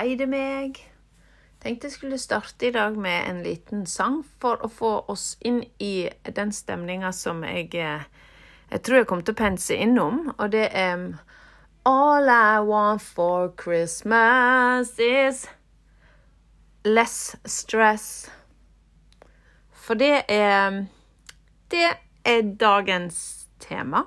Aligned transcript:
Hei, 0.00 0.14
det 0.16 0.30
meg. 0.32 0.78
Tenkte 1.60 1.90
jeg 1.90 1.92
skulle 1.92 2.16
starte 2.16 2.70
i 2.70 2.72
dag 2.72 2.94
med 2.96 3.26
en 3.28 3.42
liten 3.44 3.82
sang 3.84 4.22
for 4.40 4.62
å 4.64 4.70
få 4.72 4.92
oss 5.12 5.34
inn 5.44 5.58
i 5.76 6.08
den 6.24 6.54
stemninga 6.56 7.10
som 7.12 7.42
jeg, 7.44 7.66
eh, 7.76 8.06
jeg 8.70 8.80
tror 8.80 8.96
jeg 8.96 9.08
kom 9.10 9.20
til 9.20 9.36
å 9.36 9.40
pense 9.42 9.76
innom, 9.76 10.32
og 10.38 10.54
det 10.56 10.70
er 10.72 10.94
um, 10.96 11.04
All 11.84 12.32
I 12.32 12.64
want 12.64 13.04
for 13.04 13.52
Christmas 13.60 14.96
is 14.96 15.44
less 16.88 17.36
stress. 17.44 18.30
For 19.84 20.00
det 20.00 20.24
er 20.32 20.86
Det 21.68 21.92
er 22.24 22.54
dagens 22.56 23.48
tema. 23.60 24.06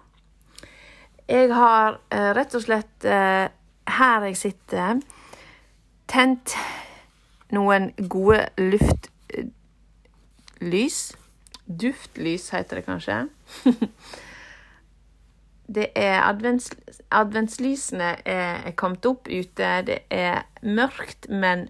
Jeg 1.30 1.54
har 1.54 2.00
eh, 2.10 2.32
rett 2.34 2.55
og 2.55 2.66
slett 2.66 3.05
eh, 3.05 3.52
her 3.86 4.26
jeg 4.32 4.41
sitter, 4.41 5.04
tent 6.13 6.53
noen 7.53 7.91
gode 8.09 8.48
luftlys. 8.62 9.13
Duftlys 11.66 12.49
heter 12.54 12.76
det 12.80 12.85
kanskje. 12.85 13.17
det 15.76 15.88
er 15.95 16.21
advents, 16.21 16.70
Adventslysene 17.13 18.16
er, 18.26 18.71
kommet 18.77 19.05
opp 19.09 19.27
ute. 19.30 19.81
Det 19.88 19.99
er 20.13 20.41
mørkt, 20.62 21.30
men 21.30 21.70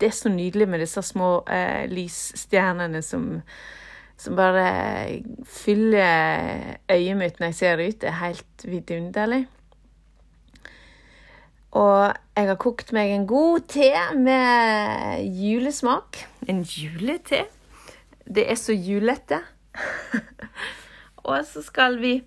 det 0.00 0.06
er 0.10 0.16
så 0.16 0.28
nydelig 0.28 0.68
med 0.68 0.78
disse 0.82 1.02
små 1.02 1.44
eh, 1.48 1.90
lysstjernene 1.90 3.02
som 3.02 3.42
som 4.16 4.36
bare 4.36 5.22
fyller 5.44 6.76
øyet 6.92 7.16
mitt 7.18 7.40
når 7.40 7.50
jeg 7.50 7.54
ser 7.54 7.82
ut. 7.82 8.00
Det 8.00 8.08
er 8.08 8.20
helt 8.20 8.64
vidunderlig. 8.64 9.46
Og 11.74 12.14
jeg 12.36 12.48
har 12.50 12.58
kokt 12.62 12.92
meg 12.94 13.10
en 13.10 13.26
god 13.26 13.66
te 13.72 13.90
med 14.14 15.24
julesmak. 15.26 16.20
En 16.46 16.62
julete? 16.62 17.44
Det 18.24 18.46
er 18.50 18.58
så 18.58 18.76
julete. 18.76 19.40
og 21.28 21.42
så 21.48 21.64
skal 21.66 21.98
vi 21.98 22.20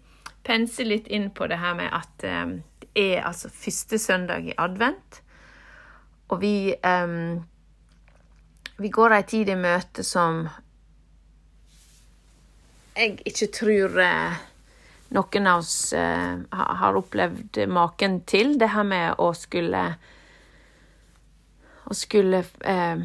pense 0.47 0.83
litt 0.83 1.07
inn 1.07 1.29
på 1.31 1.47
det 1.47 1.61
her 1.61 1.77
med 1.79 1.91
at 1.95 2.27
um, 2.27 2.57
det 2.81 3.07
er 3.15 3.27
altså 3.29 3.51
første 3.51 3.99
søndag 3.99 4.51
i 4.51 4.57
advent. 4.57 5.21
Og 6.27 6.41
vi 6.41 6.75
um, 6.83 7.43
Vi 8.77 8.89
går 8.93 9.13
ei 9.15 9.23
tid 9.25 9.49
i 9.49 9.55
møte 9.57 10.03
som 10.05 10.43
jeg 12.97 13.19
ikke 13.29 13.47
tror 13.53 13.99
eh, 14.01 14.37
noen 15.17 15.47
av 15.47 15.59
oss 15.59 15.93
eh, 15.93 16.37
har 16.51 16.97
opplevd 16.99 17.63
maken 17.69 18.21
til. 18.29 18.55
Det 18.59 18.69
her 18.73 18.87
med 18.87 19.17
å 19.21 19.33
skulle 19.37 19.83
Å 21.87 21.95
skulle 21.95 22.41
eh, 22.67 23.03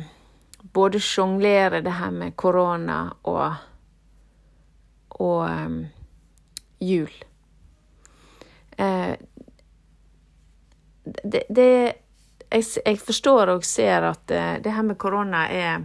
både 0.74 0.98
sjonglere 0.98 1.84
det 1.86 1.92
her 2.00 2.10
med 2.10 2.36
korona 2.36 3.04
og 3.30 3.68
og 5.22 5.42
um, 5.44 5.74
jul. 6.80 7.12
Eh, 8.74 9.12
det, 11.04 11.44
det 11.46 11.68
jeg, 11.68 12.64
jeg, 12.80 12.98
forstår 12.98 13.52
og 13.52 13.64
ser 13.64 14.08
at 14.08 14.26
det 14.64 14.72
her 14.72 14.82
med 14.82 14.98
korona 14.98 15.44
er 15.46 15.84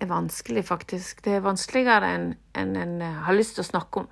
er 0.00 0.08
vanskelig, 0.08 0.64
faktisk. 0.66 1.20
Det 1.24 1.36
er 1.36 1.44
vanskeligere 1.44 2.14
enn 2.14 2.26
en 2.58 2.76
en 2.76 3.00
har 3.26 3.36
lyst 3.36 3.58
til 3.58 3.64
å 3.66 3.70
snakke 3.70 4.02
om. 4.02 4.08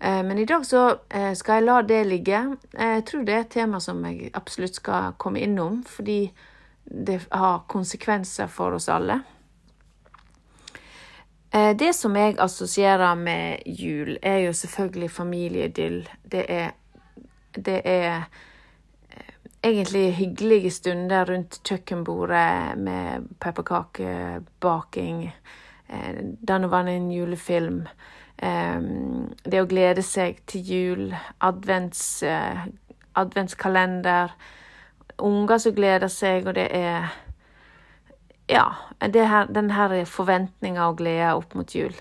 Eh, 0.00 0.22
men 0.22 0.38
i 0.38 0.44
dag 0.44 0.66
så 0.66 0.84
eh, 1.08 1.32
skal 1.34 1.60
jeg 1.60 1.66
la 1.66 1.80
det 1.82 2.00
ligge. 2.08 2.44
Jeg 2.72 3.04
tror 3.08 3.26
det 3.26 3.34
er 3.34 3.44
et 3.44 3.52
tema 3.56 3.80
som 3.80 4.04
jeg 4.08 4.30
absolutt 4.34 4.80
skal 4.80 5.14
komme 5.20 5.42
innom, 5.44 5.82
fordi 5.86 6.22
det 6.84 7.20
har 7.30 7.64
konsekvenser 7.68 8.48
for 8.50 8.74
oss 8.78 8.88
alle. 8.88 9.20
Det 11.50 11.90
som 11.94 12.14
jeg 12.14 12.36
assosierer 12.38 13.16
med 13.18 13.66
jul, 13.66 14.12
er 14.22 14.36
jo 14.44 14.52
selvfølgelig 14.54 15.08
familieidyll. 15.10 15.96
Det 16.22 16.44
er, 16.46 16.68
det 17.56 17.80
er 17.84 18.28
egentlig 19.64 20.14
hyggelige 20.14 20.70
stunder 20.70 21.24
rundt 21.24 21.60
kjøkkenbordet 21.64 22.78
med 22.78 23.28
pepperkakebaking. 23.40 25.24
Eh, 25.88 26.24
Denne 26.48 26.70
var 26.70 26.88
en 26.88 27.10
julefilm. 27.12 27.84
Eh, 28.40 28.80
det 29.44 29.60
å 29.60 29.68
glede 29.68 30.04
seg 30.06 30.40
til 30.50 30.72
jul. 30.74 31.02
Advents, 31.44 32.22
eh, 32.22 32.66
adventskalender. 33.20 34.32
Unger 35.20 35.58
som 35.58 35.74
gleder 35.76 36.08
seg, 36.08 36.46
og 36.46 36.54
det 36.54 36.70
er 36.74 37.10
Ja, 38.50 38.64
her, 39.00 39.46
den 39.46 39.70
her 39.70 39.92
forventninga 40.04 40.88
og 40.88 40.96
gleda 40.98 41.36
opp 41.36 41.54
mot 41.54 41.70
jul. 41.70 41.94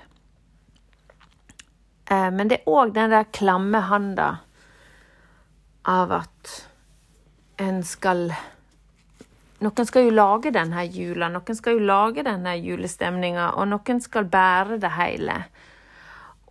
Men 2.09 2.47
det 2.47 2.57
er 2.57 2.71
òg 2.71 2.93
den 2.95 3.11
der 3.11 3.27
klamme 3.29 3.83
handa 3.85 4.39
av 5.85 6.11
at 6.11 6.67
en 7.59 7.83
skal 7.83 8.29
Noen 9.59 9.87
skal 9.87 10.05
jo 10.07 10.11
lage 10.15 10.53
denne 10.55 10.85
jula, 10.87 11.27
noen 11.27 11.55
skal 11.57 11.75
jo 11.75 11.83
lage 11.83 12.23
denne 12.23 12.53
julestemninga, 12.63 13.49
og 13.59 13.65
noen 13.67 13.97
skal 13.99 14.29
bære 14.31 14.77
det 14.79 14.91
hele. 14.95 15.35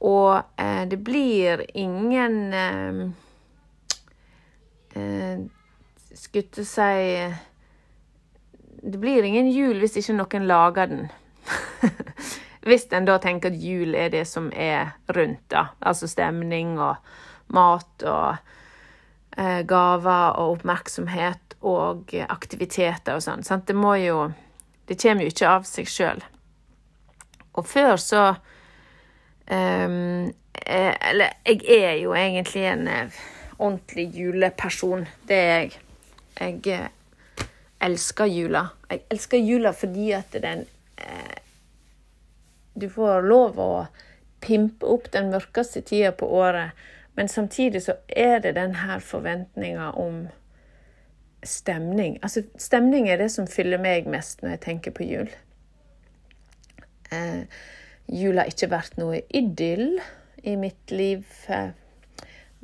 Og 0.01 0.43
eh, 0.57 0.85
det 0.89 0.99
blir 1.05 1.65
ingen 1.75 2.55
eh, 2.55 3.01
eh, 4.95 5.39
Skulle 6.15 6.65
si 6.65 7.35
Det 8.83 8.99
blir 8.99 9.27
ingen 9.27 9.51
jul 9.51 9.79
hvis 9.83 9.99
ikke 9.99 10.19
noen 10.19 10.47
lager 10.47 10.87
den. 10.91 11.09
hvis 12.69 12.87
en 12.95 13.09
da 13.09 13.19
tenker 13.23 13.51
at 13.51 13.63
jul 13.63 13.95
er 13.99 14.13
det 14.15 14.27
som 14.31 14.53
er 14.55 14.95
rundt, 15.15 15.45
da. 15.51 15.71
Altså 15.81 16.07
stemning 16.11 16.79
og 16.79 16.97
mat 17.55 18.07
og 18.07 18.39
Eh, 19.39 19.63
gaver 19.63 20.35
og 20.35 20.57
oppmerksomhet 20.57 21.55
og 21.63 22.11
aktiviteter 22.27 23.15
og 23.15 23.23
sånn. 23.23 23.45
Det 23.67 23.77
må 23.77 23.95
jo 24.03 24.33
Det 24.89 24.97
kommer 24.97 25.23
jo 25.23 25.29
ikke 25.29 25.49
av 25.49 25.65
seg 25.69 25.85
sjøl. 25.85 26.23
Og 27.53 27.67
før 27.69 27.99
så 28.01 28.23
um, 29.51 30.33
Eller 30.69 31.37
jeg 31.47 31.63
er 31.69 31.95
jo 32.03 32.15
egentlig 32.15 32.65
en 32.69 32.89
eh, 32.89 33.21
ordentlig 33.59 34.11
juleperson. 34.15 35.07
Det 35.29 35.37
er 35.37 35.59
jeg. 35.59 35.79
Jeg 36.41 36.67
eh, 36.75 37.47
elsker 37.81 38.27
jula. 38.27 38.67
Jeg 38.91 39.07
elsker 39.11 39.39
jula 39.39 39.73
fordi 39.73 40.13
at 40.13 40.37
den 40.43 40.67
uh, 41.01 41.39
Du 42.75 42.89
får 42.89 43.25
lov 43.27 43.59
å 43.59 43.73
pimpe 44.41 44.87
opp 44.87 45.11
den 45.13 45.33
mørkeste 45.33 45.83
tida 45.83 46.13
på 46.15 46.29
året 46.31 46.77
men 47.19 47.29
samtidig 47.29 47.83
så 47.83 47.93
er 48.09 48.39
det 48.39 48.55
den 48.55 48.75
her 48.75 48.99
forventninga 48.99 49.91
om 49.91 50.29
stemning. 51.43 52.19
Altså, 52.23 52.43
stemning 52.59 53.09
er 53.09 53.17
det 53.19 53.33
som 53.35 53.49
fyller 53.51 53.81
meg 53.83 54.07
mest 54.07 54.43
når 54.43 54.53
jeg 54.53 54.61
tenker 54.63 54.95
på 54.95 55.03
jul. 55.03 55.33
Eh, 57.11 57.43
jul 58.09 58.41
har 58.41 58.49
ikke 58.51 58.71
vært 58.73 58.97
noe 59.01 59.23
idyll 59.35 59.99
i 60.49 60.57
mitt 60.61 60.93
liv 60.95 61.27
eh, 61.53 61.71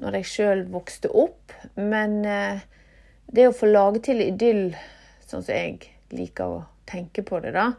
når 0.00 0.18
jeg 0.18 0.30
sjøl 0.30 0.64
vokste 0.72 1.10
opp, 1.12 1.52
men 1.76 2.22
eh, 2.26 2.64
det 3.34 3.48
å 3.48 3.56
få 3.56 3.68
lage 3.70 4.02
til 4.08 4.22
idyll, 4.24 4.74
sånn 5.24 5.44
som 5.44 5.54
jeg 5.54 5.90
liker 6.14 6.56
å 6.56 6.64
tenke 6.88 7.24
på 7.26 7.40
det, 7.44 7.54
da, 7.56 7.70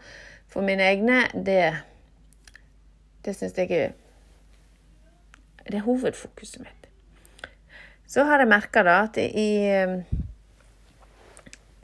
for 0.51 0.65
mine 0.65 0.85
egne, 0.87 1.25
det, 1.35 1.73
det 3.25 3.35
syns 3.35 3.57
jeg 3.59 3.71
er 3.75 3.93
det 5.65 5.79
er 5.79 5.85
hovedfokuset 5.87 6.61
mitt. 6.61 7.49
Så 8.05 8.23
har 8.27 8.39
jeg 8.39 8.49
merka 8.51 8.83
at 8.85 9.17
i 9.17 9.49
um, 9.81 9.95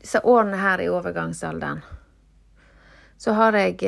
disse 0.02 0.22
årene 0.22 0.60
her 0.62 0.84
i 0.84 0.90
overgangsalderen, 0.90 1.82
så 3.18 3.34
har 3.38 3.58
jeg 3.58 3.82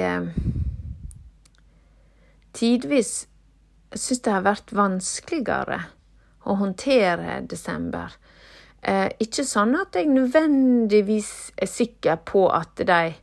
tidvis 2.64 3.26
syns 3.94 4.24
det 4.24 4.32
har 4.32 4.46
vært 4.46 4.72
vanskeligere 4.76 5.82
å 6.48 6.56
håndtere 6.60 7.42
desember. 7.50 8.16
Eh, 8.84 9.10
ikke 9.24 9.46
sånn 9.48 9.76
at 9.80 9.96
jeg 9.96 10.10
nødvendigvis 10.12 11.54
er 11.60 11.70
sikker 11.72 12.20
på 12.28 12.48
at 12.52 12.84
de 12.84 13.14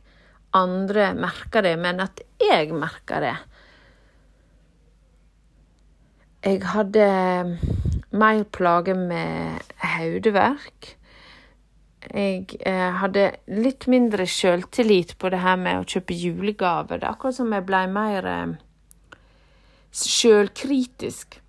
andre 0.57 1.11
merker 1.17 1.65
det, 1.65 1.75
men 1.79 2.01
at 2.03 2.23
jeg 2.41 2.71
merker 2.73 3.25
det. 3.25 3.35
Jeg 6.41 6.63
hadde 6.65 7.05
mer 8.17 8.41
plager 8.49 8.97
med 8.97 9.61
hodeverk. 9.99 10.95
Jeg 12.09 12.57
eh, 12.65 12.89
hadde 12.97 13.27
litt 13.53 13.85
mindre 13.85 14.25
sjøltillit 14.25 15.13
på 15.21 15.29
det 15.29 15.43
her 15.43 15.61
med 15.61 15.83
å 15.83 15.85
kjøpe 15.85 16.17
julegaver. 16.17 16.97
Det 16.97 17.05
er 17.05 17.13
akkurat 17.13 17.37
som 17.37 17.53
jeg 17.53 17.67
ble 17.69 17.85
mer 17.93 18.29
eh, 18.31 18.57
sjølkritisk. 19.91 21.41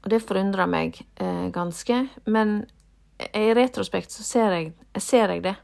Og 0.00 0.10
det 0.12 0.22
forundrer 0.24 0.70
meg 0.70 1.00
eh, 1.20 1.48
ganske. 1.54 2.04
Men 2.26 2.62
i 3.36 3.50
retrospekt 3.56 4.12
så 4.14 4.24
ser 4.24 4.56
jeg, 4.56 4.72
jeg, 4.94 5.04
ser 5.04 5.34
jeg 5.34 5.44
det. 5.44 5.56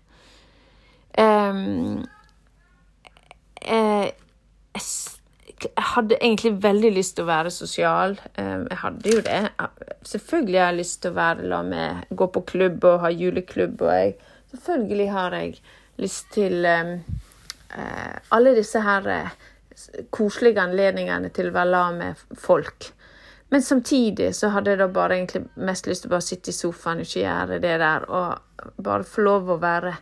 Um, 1.16 2.04
jeg, 3.64 4.12
jeg, 4.76 5.70
hadde 5.94 6.18
egentlig 6.20 6.52
veldig 6.62 6.92
lyst 6.98 7.16
til 7.16 7.24
å 7.24 7.30
være 7.30 7.54
sosial. 7.54 8.18
Um, 8.36 8.66
jeg 8.68 8.80
hadde 8.82 9.14
jo 9.14 9.24
det. 9.24 9.40
Selvfølgelig 10.06 10.60
har 10.60 10.72
jeg 10.74 10.80
lyst 10.82 11.00
til 11.02 11.14
å 11.14 11.18
være 11.18 11.50
la 11.50 11.62
meg 11.66 12.16
gå 12.20 12.28
på 12.34 12.44
klubb 12.52 12.84
og 12.84 13.00
ha 13.06 13.12
juleklubb, 13.14 13.80
og 13.82 13.94
jeg, 13.96 14.14
selvfølgelig 14.52 15.10
har 15.16 15.38
jeg 15.40 15.56
lyst 16.04 16.28
til 16.36 16.68
um, 16.68 16.98
uh, 17.72 18.16
alle 18.36 18.52
disse 18.58 18.84
her 18.84 19.08
uh, 19.08 19.46
koselige 20.10 20.62
anledningene 20.62 21.30
til 21.34 21.50
å 21.50 21.56
være 21.56 21.72
la 21.72 21.84
med 21.94 22.22
folk. 22.40 22.90
Men 23.48 23.62
samtidig 23.62 24.32
så 24.34 24.50
hadde 24.54 24.72
jeg 24.72 24.80
da 24.80 24.88
bare 24.90 25.18
egentlig 25.18 25.44
mest 25.54 25.86
lyst 25.86 26.02
til 26.04 26.10
å 26.10 26.16
bare 26.16 26.26
sitte 26.26 26.50
i 26.50 26.56
sofaen 26.56 27.02
og 27.02 27.06
ikke 27.06 27.22
gjøre 27.22 27.60
det 27.62 27.76
der, 27.82 28.06
og 28.10 28.82
bare 28.82 29.06
få 29.06 29.22
lov 29.22 29.52
å 29.54 29.60
være 29.62 29.92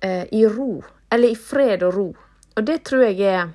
eh, 0.00 0.24
i 0.32 0.46
ro. 0.48 0.80
Eller 1.12 1.34
i 1.34 1.38
fred 1.38 1.84
og 1.84 1.94
ro. 1.94 2.08
Og 2.56 2.64
det 2.64 2.80
tror 2.88 3.04
jeg 3.04 3.20
er 3.28 3.50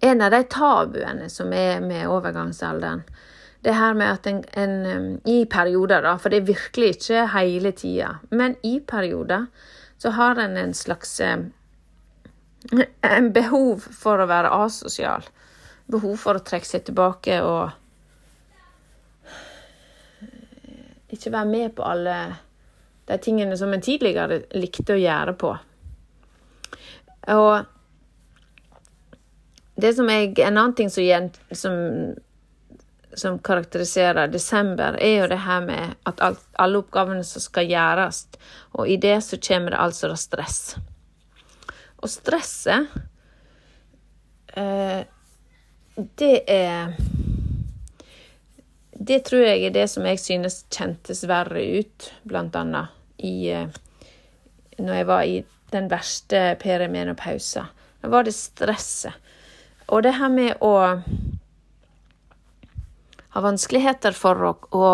en 0.00 0.22
av 0.22 0.32
de 0.32 0.42
tabuene 0.48 1.28
som 1.28 1.52
er 1.52 1.82
med 1.84 2.08
overgangsalderen. 2.08 3.02
Det 3.60 3.74
her 3.74 3.94
med 3.98 4.12
at 4.14 4.26
en, 4.30 4.44
en 4.54 5.20
I 5.26 5.42
perioder, 5.50 6.02
da, 6.06 6.14
for 6.16 6.30
det 6.30 6.40
er 6.40 6.52
virkelig 6.54 6.92
ikke 6.94 7.24
hele 7.34 7.72
tida, 7.76 8.14
men 8.30 8.54
i 8.62 8.78
perioder 8.80 9.48
så 9.98 10.14
har 10.14 10.38
en 10.38 10.56
en 10.56 10.74
slags 10.74 11.20
eh, 11.20 11.42
en 13.00 13.32
behov 13.32 13.84
for 13.94 14.20
å 14.20 14.28
være 14.28 14.54
asosial 14.64 15.26
behov 15.88 16.18
for 16.20 16.38
å 16.38 16.44
trekke 16.44 16.68
seg 16.68 16.84
tilbake 16.88 17.38
og 17.44 17.70
ikke 21.14 21.32
være 21.32 21.48
med 21.48 21.72
på 21.76 21.86
alle 21.88 22.18
de 23.08 23.16
tingene 23.24 23.56
som 23.56 23.72
en 23.72 23.84
tidligere 23.84 24.42
likte 24.58 24.92
å 24.92 25.00
gjøre 25.00 25.34
på. 25.40 25.54
Og 27.32 27.54
det 29.78 29.94
som 29.94 30.08
jeg, 30.10 30.34
En 30.42 30.58
annen 30.58 30.74
ting 30.74 30.90
som, 30.90 31.30
som, 31.52 31.74
som 33.14 33.38
karakteriserer 33.38 34.28
desember, 34.28 34.98
er 35.00 35.22
jo 35.22 35.30
det 35.30 35.40
her 35.46 35.64
med 35.64 35.94
at 36.08 36.20
alt, 36.20 36.44
alle 36.58 36.82
oppgavene 36.82 37.24
som 37.24 37.40
skal 37.40 37.70
gjøres, 37.70 38.26
og 38.74 38.90
i 38.90 38.98
det 39.00 39.20
så 39.24 39.38
kommer 39.40 39.72
det 39.72 39.80
altså 39.86 40.12
stress. 40.18 40.76
Og 41.98 42.10
stresset 42.10 42.86
eh, 44.54 45.00
det 46.18 46.34
er 46.46 46.94
Det 48.92 49.18
tror 49.26 49.42
jeg 49.46 49.64
er 49.66 49.74
det 49.74 49.86
som 49.90 50.06
jeg 50.06 50.20
synes 50.22 50.64
kjentes 50.70 51.24
verre 51.26 51.62
ut, 51.80 52.10
blant 52.22 52.56
annet 52.58 52.94
i 53.18 53.50
eh, 53.50 53.68
Når 54.78 54.94
jeg 54.94 55.06
var 55.06 55.22
i 55.22 55.38
den 55.68 55.88
verste 55.90 56.56
perimenopausa. 56.62 57.66
Da 58.00 58.08
var 58.08 58.24
det 58.24 58.32
stresset. 58.32 59.12
Og 59.88 60.02
det 60.02 60.14
her 60.16 60.30
med 60.32 60.62
å 60.64 60.72
ha 63.34 63.42
vanskeligheter 63.44 64.16
for 64.16 64.44
å, 64.48 64.52
å 64.72 64.88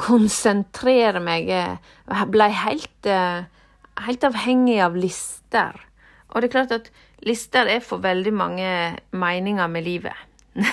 konsentrere 0.00 1.20
meg 1.22 1.50
Jeg 1.52 1.78
eh, 1.78 2.24
ble 2.30 2.48
helt, 2.64 3.06
eh, 3.06 3.44
helt 4.06 4.24
avhengig 4.26 4.80
av 4.82 4.96
lister. 4.98 5.78
Og 6.32 6.40
det 6.40 6.48
er 6.48 6.54
klart 6.56 6.74
at 6.74 6.90
lister 7.26 7.68
er 7.70 7.82
for 7.84 8.02
veldig 8.02 8.32
mange 8.34 8.70
meninger 9.14 9.68
med 9.70 9.86
livet. 9.86 10.16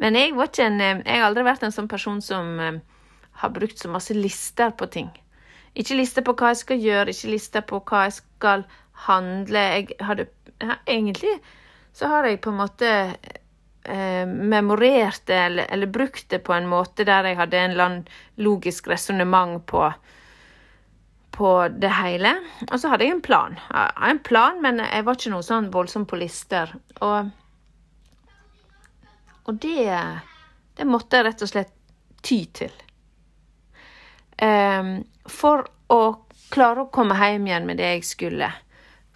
Men 0.00 0.16
jeg, 0.16 0.32
en, 0.32 0.80
jeg, 0.80 1.02
har 1.04 1.26
aldri 1.26 1.44
vært 1.44 1.66
en 1.66 1.74
sånn 1.74 1.88
person 1.90 2.22
som 2.24 2.54
eh, 2.60 2.80
har 3.42 3.52
brukt 3.52 3.78
så 3.78 3.90
masse 3.92 4.16
lister 4.16 4.72
på 4.72 4.88
ting. 4.88 5.10
Ikke 5.76 5.98
lister 5.98 6.24
på 6.24 6.34
hva 6.38 6.54
jeg 6.54 6.62
skal 6.62 6.80
gjøre, 6.80 7.12
ikke 7.12 7.34
lister 7.34 7.66
på 7.68 7.82
hva 7.84 8.06
jeg 8.06 8.16
skal 8.16 8.64
handle. 9.06 9.66
Jeg 9.76 9.98
hadde, 10.00 10.26
egentlig 10.88 11.36
så 11.92 12.08
har 12.10 12.28
jeg 12.28 12.40
på 12.40 12.52
en 12.52 12.60
måte 12.60 12.90
eh, 13.84 14.24
memorert 14.26 15.26
det 15.28 15.36
eller, 15.36 15.68
eller, 15.68 15.86
brukt 15.86 16.28
det 16.30 16.42
på 16.46 16.54
en 16.54 16.68
måte 16.70 17.04
der 17.04 17.28
jeg 17.28 17.38
hadde 17.40 17.58
en 17.60 17.74
eller 17.74 17.84
annen 17.84 18.04
logisk 18.40 18.88
resonnement 18.88 19.60
på 19.66 19.84
på 21.40 21.68
det 21.80 21.88
hele. 21.96 22.34
Og 22.68 22.76
så 22.80 22.90
hadde 22.92 23.06
jeg 23.06 23.16
en 23.16 23.24
plan. 23.24 23.56
Jeg 23.72 24.10
en 24.10 24.22
plan, 24.26 24.58
men 24.60 24.82
jeg 24.84 25.06
var 25.06 25.16
ikke 25.16 25.32
noe 25.32 25.46
sånn 25.46 25.70
voldsom 25.72 26.04
på 26.08 26.18
lister. 26.20 26.74
Og, 27.00 27.30
og 29.48 29.60
det, 29.64 29.96
det 30.76 30.88
måtte 30.88 31.16
jeg 31.16 31.30
rett 31.30 31.44
og 31.46 31.52
slett 31.52 31.72
ty 32.26 32.42
til. 32.60 32.74
Um, 34.40 34.98
for 35.28 35.64
å 35.92 36.02
klare 36.52 36.84
å 36.84 36.92
komme 36.92 37.16
hjem 37.16 37.48
igjen 37.48 37.68
med 37.68 37.80
det 37.80 37.88
jeg 37.94 38.06
skulle. 38.10 38.52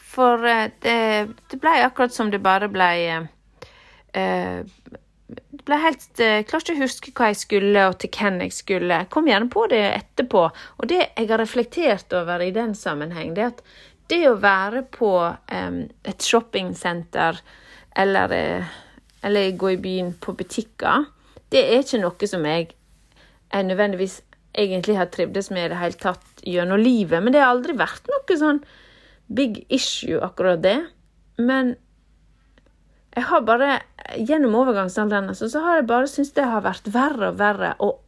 For 0.01 0.41
uh, 0.41 0.67
det, 0.81 0.99
det 1.53 1.61
ble 1.61 1.77
akkurat 1.85 2.17
som 2.17 2.33
det 2.33 2.41
bare 2.45 2.73
ble 2.73 2.91
uh, 3.21 4.61
ble 5.65 5.79
helt, 5.81 6.07
jeg 6.21 6.43
eh, 6.43 6.47
klarte 6.49 6.73
ikke 6.73 6.83
å 6.83 6.85
huske 6.85 7.13
hva 7.17 7.31
jeg 7.31 7.41
skulle, 7.41 7.87
og 7.89 7.99
til 8.03 8.13
hvem 8.13 8.41
jeg 8.45 8.55
skulle. 8.57 9.01
Kom 9.13 9.29
gjerne 9.31 9.51
på 9.53 9.65
det 9.73 9.83
etterpå. 9.95 10.45
Og 10.79 10.89
det 10.91 11.01
jeg 11.07 11.29
har 11.31 11.41
reflektert 11.41 12.15
over 12.17 12.45
i 12.45 12.53
den 12.55 12.75
sammenheng, 12.79 13.35
det 13.37 13.45
er 13.47 13.53
at 13.53 13.63
det 14.13 14.21
å 14.29 14.37
være 14.37 14.85
på 14.93 15.11
um, 15.25 15.79
et 16.05 16.27
shoppingsenter 16.29 17.41
eller, 17.97 18.35
eh, 18.37 18.77
eller 19.25 19.57
gå 19.57 19.73
i 19.73 19.81
byen 19.81 20.13
på 20.21 20.35
butikker, 20.37 21.07
det 21.55 21.63
er 21.71 21.85
ikke 21.85 22.03
noe 22.03 22.29
som 22.29 22.45
jeg, 22.49 22.73
jeg 23.53 23.69
nødvendigvis 23.69 24.19
egentlig 24.55 24.99
har 24.99 25.11
trivdes 25.13 25.51
med 25.55 25.69
i 25.69 25.73
det 25.73 25.81
hele 25.81 26.01
tatt 26.03 26.45
gjennom 26.45 26.81
livet. 26.83 27.23
Men 27.23 27.35
det 27.35 27.43
har 27.43 27.55
aldri 27.55 27.77
vært 27.79 28.11
noe 28.11 28.39
sånn 28.39 28.61
big 29.33 29.63
issue, 29.73 30.21
akkurat 30.23 30.63
det. 30.63 30.79
Men 31.41 31.75
jeg 33.15 33.27
har 33.31 33.45
bare 33.47 33.81
Gjennom 34.15 34.55
overgangsalderen 34.59 35.31
altså, 35.33 35.49
så 35.49 35.63
har 35.65 35.79
jeg 35.79 35.87
bare 35.89 36.09
syntes 36.11 36.35
det 36.37 36.45
har 36.45 36.61
vært 36.63 36.91
verre 36.93 37.31
og 37.33 37.39
verre. 37.41 37.71
Og, 37.83 38.03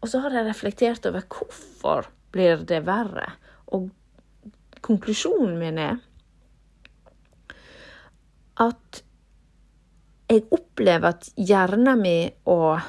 og 0.00 0.10
så 0.10 0.22
har 0.24 0.32
jeg 0.32 0.46
reflektert 0.48 1.06
over 1.10 1.26
hvorfor 1.28 2.08
blir 2.32 2.64
det 2.66 2.80
verre. 2.86 3.26
Og 3.76 3.90
konklusjonen 4.82 5.58
min 5.60 5.78
er 5.82 6.00
at 8.64 9.02
jeg 10.32 10.46
opplever 10.56 11.12
at 11.12 11.28
hjernen 11.36 12.00
min 12.00 12.32
og 12.48 12.80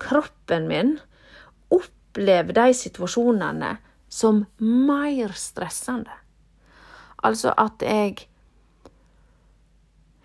kroppen 0.00 0.70
min 0.70 0.94
opplever 1.74 2.56
de 2.56 2.70
situasjonene 2.78 3.74
som 4.10 4.44
mer 4.62 5.34
stressende. 5.34 6.14
Altså 7.26 7.52
at 7.58 7.82
jeg 7.84 8.29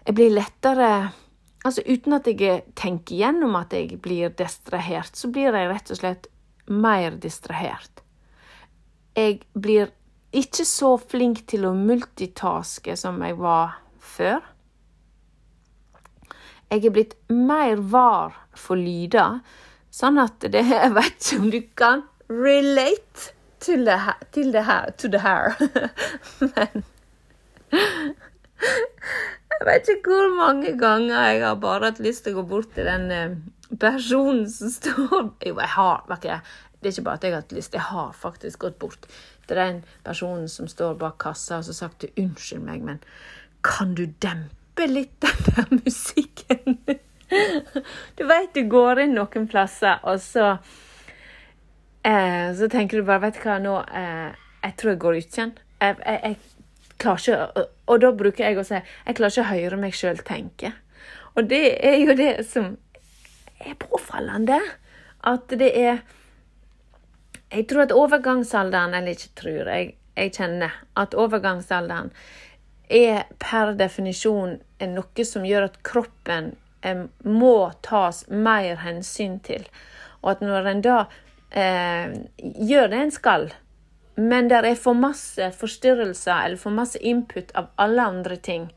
jeg 0.05 0.17
blir 0.17 0.33
lettere 0.33 0.89
Altså 1.65 1.81
uten 1.81 2.13
at 2.13 2.27
jeg 2.29 2.61
tenker 2.77 3.17
gjennom 3.17 3.55
at 3.57 3.71
jeg 3.73 3.97
blir 3.97 4.29
distrahert, 4.37 5.15
så 5.17 5.31
blir 5.33 5.49
jeg 5.49 5.69
rett 5.71 5.87
og 5.89 5.97
slett 5.97 6.27
mer 6.69 7.15
distrahert. 7.17 8.03
Jeg 9.17 9.39
blir 9.57 9.89
ikke 10.29 10.61
så 10.69 10.91
flink 11.01 11.41
til 11.49 11.65
å 11.65 11.71
multitaske 11.73 12.93
som 13.01 13.17
jeg 13.25 13.39
var 13.39 13.79
før. 13.97 14.45
Jeg 16.69 16.85
er 16.85 16.93
blitt 16.93 17.17
mer 17.33 17.81
var 17.81 18.37
for 18.53 18.77
lyder, 18.77 19.41
sånn 19.89 20.21
at 20.21 20.45
det 20.45 20.67
Jeg 20.69 20.93
vet 20.99 21.17
ikke 21.17 21.41
om 21.41 21.49
du 21.49 21.61
kan 21.81 22.05
relate 22.29 23.33
til 23.65 23.89
det 23.89 23.97
her, 24.05 24.21
til 24.37 24.53
det 24.53 24.67
her, 24.69 24.93
to 25.01 25.09
the 25.09 25.25
hair. 25.25 25.57
Men 26.53 26.85
jeg 29.55 29.67
vet 29.69 29.89
ikke 29.95 30.11
hvor 30.11 30.33
mange 30.35 30.73
ganger 30.79 31.29
jeg 31.29 31.43
har 31.45 31.59
bare 31.61 31.91
hatt 31.91 32.01
lyst 32.03 32.25
til 32.25 32.35
å 32.35 32.41
gå 32.41 32.47
bort 32.49 32.73
til 32.75 32.87
den 32.87 33.05
eh, 33.13 33.37
personen 33.79 34.49
som 34.51 34.71
står 34.73 35.31
Jo, 35.45 35.55
jeg 35.59 35.71
har 35.75 36.03
ikke, 36.17 36.41
Det 36.79 36.89
er 36.89 36.93
ikke 36.93 37.07
bare 37.07 37.19
at 37.19 37.23
jeg 37.23 37.33
har 37.33 37.41
hatt 37.41 37.55
lyst, 37.55 37.73
jeg 37.73 37.87
har 37.89 38.11
faktisk 38.13 38.59
gått 38.59 38.79
bort 38.79 39.07
til 39.47 39.57
den 39.57 39.81
personen 40.03 40.47
som 40.49 40.67
står 40.67 40.97
bak 40.99 41.17
kassa 41.21 41.59
og 41.61 41.65
så 41.65 41.73
sagt 41.73 42.01
du, 42.01 42.07
'Unnskyld 42.17 42.65
meg, 42.65 42.81
men 42.81 42.99
kan 43.63 43.95
du 43.95 44.05
dempe 44.05 44.87
litt 44.87 45.21
den 45.21 45.45
der 45.49 45.67
musikken?' 45.83 46.79
Du 48.17 48.25
veit 48.29 48.53
du 48.53 48.67
går 48.69 48.99
inn 49.01 49.15
noen 49.17 49.47
plasser, 49.49 49.97
og 50.03 50.19
så 50.21 50.57
eh, 52.05 52.53
Så 52.53 52.69
tenker 52.69 52.97
du 52.97 53.05
bare 53.05 53.21
'Vet 53.25 53.39
du 53.39 53.47
hva, 53.47 53.57
nå 53.59 53.79
eh, 53.81 54.35
Jeg 54.63 54.75
tror 54.77 54.91
jeg 54.91 54.99
går 54.99 55.17
ut 55.17 55.37
igjen'. 55.37 55.57
Jeg, 55.81 55.95
jeg, 56.05 56.19
jeg 56.23 56.54
klarer 57.01 57.21
ikke 57.21 57.65
Og 57.87 58.01
da 58.01 58.11
bruker 58.15 58.47
jeg 58.47 58.57
å 58.59 58.65
si 58.65 58.77
jeg 58.77 59.17
klarer 59.17 59.33
ikke 59.33 59.45
å 59.45 59.51
høre 59.51 59.79
meg 59.79 59.95
sjøl 59.97 60.21
tenke. 60.25 60.73
Og 61.35 61.49
det 61.49 61.63
er 61.83 61.97
jo 62.01 62.15
det 62.17 62.33
som 62.47 62.73
er 63.59 63.77
påfallende. 63.79 64.59
At 65.25 65.49
det 65.49 65.71
er 65.79 66.03
Jeg 67.51 67.67
tror 67.69 67.85
at 67.85 67.91
overgangsalderen 67.91 68.93
Eller 68.93 69.15
ikke 69.15 69.35
tror, 69.35 69.69
jeg, 69.69 69.95
jeg 70.15 70.33
kjenner 70.33 70.73
at 70.95 71.13
overgangsalderen 71.13 72.11
er 72.89 73.25
per 73.41 73.73
definisjon 73.73 74.59
noe 74.91 75.25
som 75.25 75.45
gjør 75.47 75.71
at 75.71 75.77
kroppen 75.87 76.51
eh, 76.85 77.05
må 77.25 77.71
tas 77.81 78.25
mer 78.29 78.77
hensyn 78.83 79.39
til. 79.41 79.65
Og 80.21 80.35
at 80.35 80.43
når 80.45 80.69
en 80.69 80.83
da 80.85 80.97
eh, 81.49 82.13
gjør 82.37 82.91
det 82.91 82.99
en 83.01 83.13
skal, 83.15 83.47
men 84.15 84.47
det 84.47 84.61
er 84.63 84.79
for 84.79 84.95
masse 84.95 85.51
forstyrrelser 85.59 86.45
eller 86.45 86.59
for 86.59 86.75
masse 86.75 86.99
input 86.99 87.51
av 87.55 87.71
alle 87.75 88.01
andre 88.01 88.35
ting, 88.35 88.69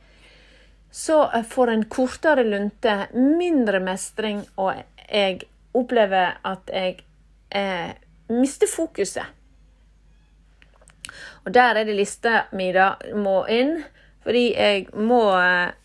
så 0.90 1.30
får 1.50 1.70
en 1.70 1.84
kortere 1.84 2.44
lunte, 2.44 3.06
mindre 3.14 3.80
mestring, 3.80 4.42
og 4.56 4.72
jeg 5.08 5.42
opplever 5.76 6.38
at 6.44 6.70
jeg 6.72 6.96
eh, 7.54 7.92
mister 8.32 8.70
fokuset. 8.70 9.26
Og 11.44 11.54
der 11.54 11.80
er 11.80 11.84
det 11.88 11.96
lista 11.96 12.46
mi 12.52 12.72
da 12.72 12.94
må 13.16 13.42
inn, 13.52 13.78
fordi 14.24 14.48
jeg 14.56 14.88
må 14.96 15.22
eh, 15.38 15.76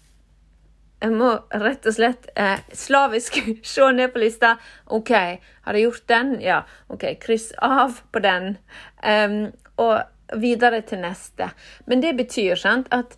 jeg 1.03 1.11
må 1.19 1.33
rett 1.59 1.83
og 1.89 1.95
slett 1.97 2.29
eh, 2.39 2.61
slavisk 2.71 3.35
se 3.73 3.87
ned 3.91 4.13
på 4.13 4.21
lista. 4.23 4.53
OK, 4.87 5.11
har 5.11 5.75
jeg 5.75 5.89
gjort 5.89 6.05
den? 6.07 6.29
Ja. 6.39 6.61
OK, 6.87 7.03
kryss 7.19 7.49
av 7.59 7.99
på 8.11 8.21
den. 8.23 8.55
Um, 9.03 9.51
og 9.77 10.03
videre 10.39 10.81
til 10.81 11.01
neste. 11.03 11.49
Men 11.85 12.01
det 12.01 12.15
betyr 12.17 12.55
sant, 12.55 12.87
at 12.91 13.17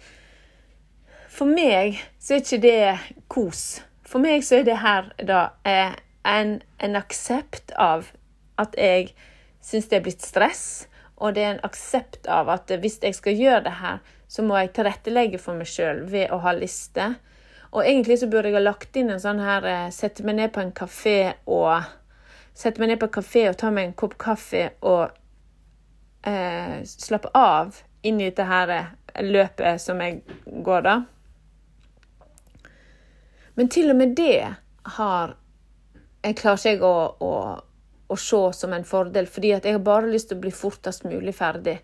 for 1.30 1.50
meg 1.50 2.00
så 2.20 2.36
er 2.36 2.44
ikke 2.44 2.62
det 2.64 2.98
kos. 3.32 3.64
For 4.06 4.24
meg 4.24 4.44
så 4.46 4.62
er 4.62 4.68
det 4.68 4.80
her 4.82 5.10
da 5.20 5.42
eh, 5.68 5.96
en, 6.26 6.60
en 6.80 6.98
aksept 7.00 7.74
av 7.82 8.12
at 8.62 8.76
jeg 8.80 9.12
syns 9.66 9.90
det 9.92 10.00
er 10.00 10.06
blitt 10.06 10.26
stress. 10.26 10.88
Og 11.18 11.36
det 11.36 11.44
er 11.44 11.56
en 11.56 11.66
aksept 11.68 12.28
av 12.32 12.50
at 12.52 12.72
hvis 12.80 13.00
jeg 13.04 13.16
skal 13.16 13.40
gjøre 13.40 13.66
det 13.68 13.76
her, 13.82 14.00
så 14.28 14.44
må 14.44 14.58
jeg 14.60 14.74
tilrettelegge 14.76 15.40
for 15.40 15.58
meg 15.58 15.70
sjøl 15.70 16.04
ved 16.12 16.32
å 16.34 16.42
ha 16.44 16.56
liste. 16.56 17.14
Og 17.76 17.84
egentlig 17.84 18.20
så 18.22 18.30
burde 18.32 18.50
jeg 18.50 18.58
ha 18.58 18.64
lagt 18.64 18.96
inn 19.00 19.12
en 19.12 19.22
sånn 19.22 19.42
her 19.44 19.68
eh, 19.68 19.92
Sette 19.92 20.24
meg 20.24 20.40
ned 20.40 20.56
på 20.56 20.64
en 20.64 20.74
kafé 20.76 21.36
og 21.52 21.84
Sette 22.56 22.80
meg 22.80 22.94
ned 22.94 23.02
på 23.02 23.10
en 23.10 23.16
kafé 23.18 23.50
og 23.50 23.58
ta 23.60 23.72
meg 23.76 23.90
en 23.90 23.98
kopp 24.00 24.16
kaffe 24.22 24.70
og 24.80 25.12
eh, 26.26 26.84
slappe 26.84 27.32
av 27.34 27.78
inn 28.02 28.22
i 28.22 28.30
dette 28.30 28.46
her 28.50 28.74
eh, 28.76 28.92
løpet 29.24 29.82
som 29.82 30.02
jeg 30.04 30.22
går, 30.46 30.86
da. 30.86 31.00
Men 33.56 33.72
til 33.72 33.94
og 33.94 34.00
med 34.02 34.18
det 34.18 34.56
har 34.98 35.38
jeg 36.26 36.38
klarer 36.40 36.74
ikke 36.74 36.90
å, 36.90 37.02
å, 37.22 37.32
å 38.10 38.18
se 38.18 38.42
som 38.58 38.74
en 38.74 38.86
fordel, 38.88 39.28
fordi 39.30 39.54
at 39.54 39.66
jeg 39.68 39.78
har 39.78 39.86
bare 39.86 40.10
lyst 40.10 40.32
til 40.32 40.40
å 40.40 40.44
bli 40.46 40.54
fortest 40.54 41.06
mulig 41.06 41.36
ferdig. 41.38 41.78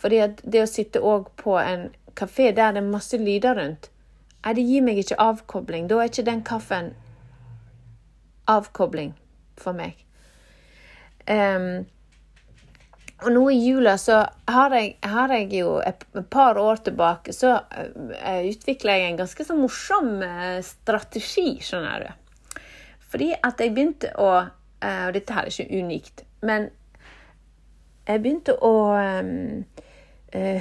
Fordi 0.00 0.20
at 0.24 0.42
det 0.42 0.64
å 0.64 0.70
sitte 0.70 1.02
òg 1.02 1.30
på 1.40 1.54
en 1.60 1.88
kafé 2.18 2.50
der 2.50 2.74
det 2.74 2.82
er 2.82 2.88
masse 2.88 3.18
lyder 3.18 3.58
rundt, 3.58 3.90
det 4.44 4.60
gir 4.60 4.82
meg 4.84 4.98
ikke 5.00 5.16
avkobling. 5.22 5.86
Da 5.88 6.02
er 6.02 6.10
ikke 6.10 6.26
den 6.26 6.42
kaffen 6.44 6.90
avkobling 8.50 9.14
for 9.56 9.72
meg. 9.76 9.96
Um, 11.24 11.86
og 13.24 13.30
nå 13.32 13.42
i 13.50 13.58
jula 13.58 13.96
så 14.00 14.20
har 14.50 14.74
jeg, 14.76 14.94
har 15.02 15.32
jeg, 15.32 15.48
jo 15.58 15.78
et, 15.84 16.04
par 16.30 16.58
år 16.60 16.82
tilbake 16.84 17.32
så 17.34 17.56
uh, 17.58 18.42
utvikla 18.44 18.98
jeg 18.98 19.10
en 19.10 19.20
ganske 19.24 19.46
så 19.46 19.56
morsom 19.58 20.16
uh, 20.22 20.60
strategi, 20.64 21.58
skjønner 21.64 22.04
du. 22.04 22.62
Fordi 23.14 23.32
at 23.34 23.60
jeg 23.62 23.74
begynte 23.74 24.10
å 24.18 24.30
uh, 24.36 24.48
Og 24.84 25.14
dette 25.16 25.32
her 25.32 25.46
er 25.46 25.52
ikke 25.54 25.80
unikt, 25.80 26.24
men 26.44 26.68
jeg 28.04 28.20
begynte 28.20 28.52
å 28.60 28.74
um, 28.92 29.62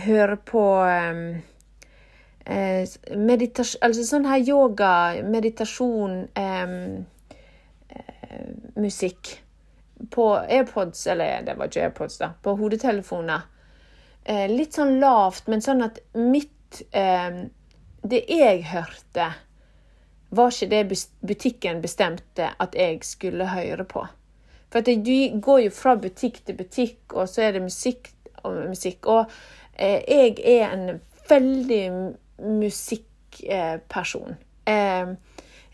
høre 0.06 0.38
på 0.48 0.64
um, 0.80 1.24
eh, 2.46 2.88
Altså 3.82 4.06
sånn 4.08 4.28
her 4.30 4.44
yoga, 4.44 4.94
meditasjon, 5.28 6.16
um, 6.40 7.06
eh, 7.90 8.46
musikk 8.80 9.43
på 10.10 10.28
AirPods, 10.36 11.08
eller 11.08 11.42
det 11.46 11.56
var 11.58 11.70
ikke 11.70 11.88
AirPods, 11.88 12.18
da, 12.22 12.32
på 12.42 12.56
hodetelefoner. 12.60 13.46
Eh, 14.24 14.48
litt 14.52 14.76
sånn 14.78 15.00
lavt, 15.00 15.48
men 15.52 15.62
sånn 15.62 15.84
at 15.84 16.00
mitt 16.16 16.84
eh, 16.92 17.44
Det 18.04 18.20
jeg 18.28 18.64
hørte, 18.68 19.30
var 20.36 20.50
ikke 20.52 20.68
det 20.68 20.98
butikken 21.24 21.80
bestemte 21.80 22.50
at 22.60 22.76
jeg 22.76 22.98
skulle 23.08 23.48
høre 23.48 23.86
på. 23.88 24.04
For 24.74 24.82
at 24.82 25.06
du 25.06 25.40
går 25.40 25.60
jo 25.68 25.72
fra 25.72 25.94
butikk 25.96 26.42
til 26.44 26.58
butikk, 26.58 27.14
og 27.14 27.30
så 27.30 27.46
er 27.46 27.56
det 27.56 27.62
musikk 27.64 28.10
og 28.44 28.58
musikk. 28.74 29.08
Og 29.08 29.32
eh, 29.78 30.02
jeg 30.04 30.42
er 30.42 30.74
en 30.74 31.00
veldig 31.30 31.84
musikkperson. 32.44 34.36
Eh, 34.66 35.14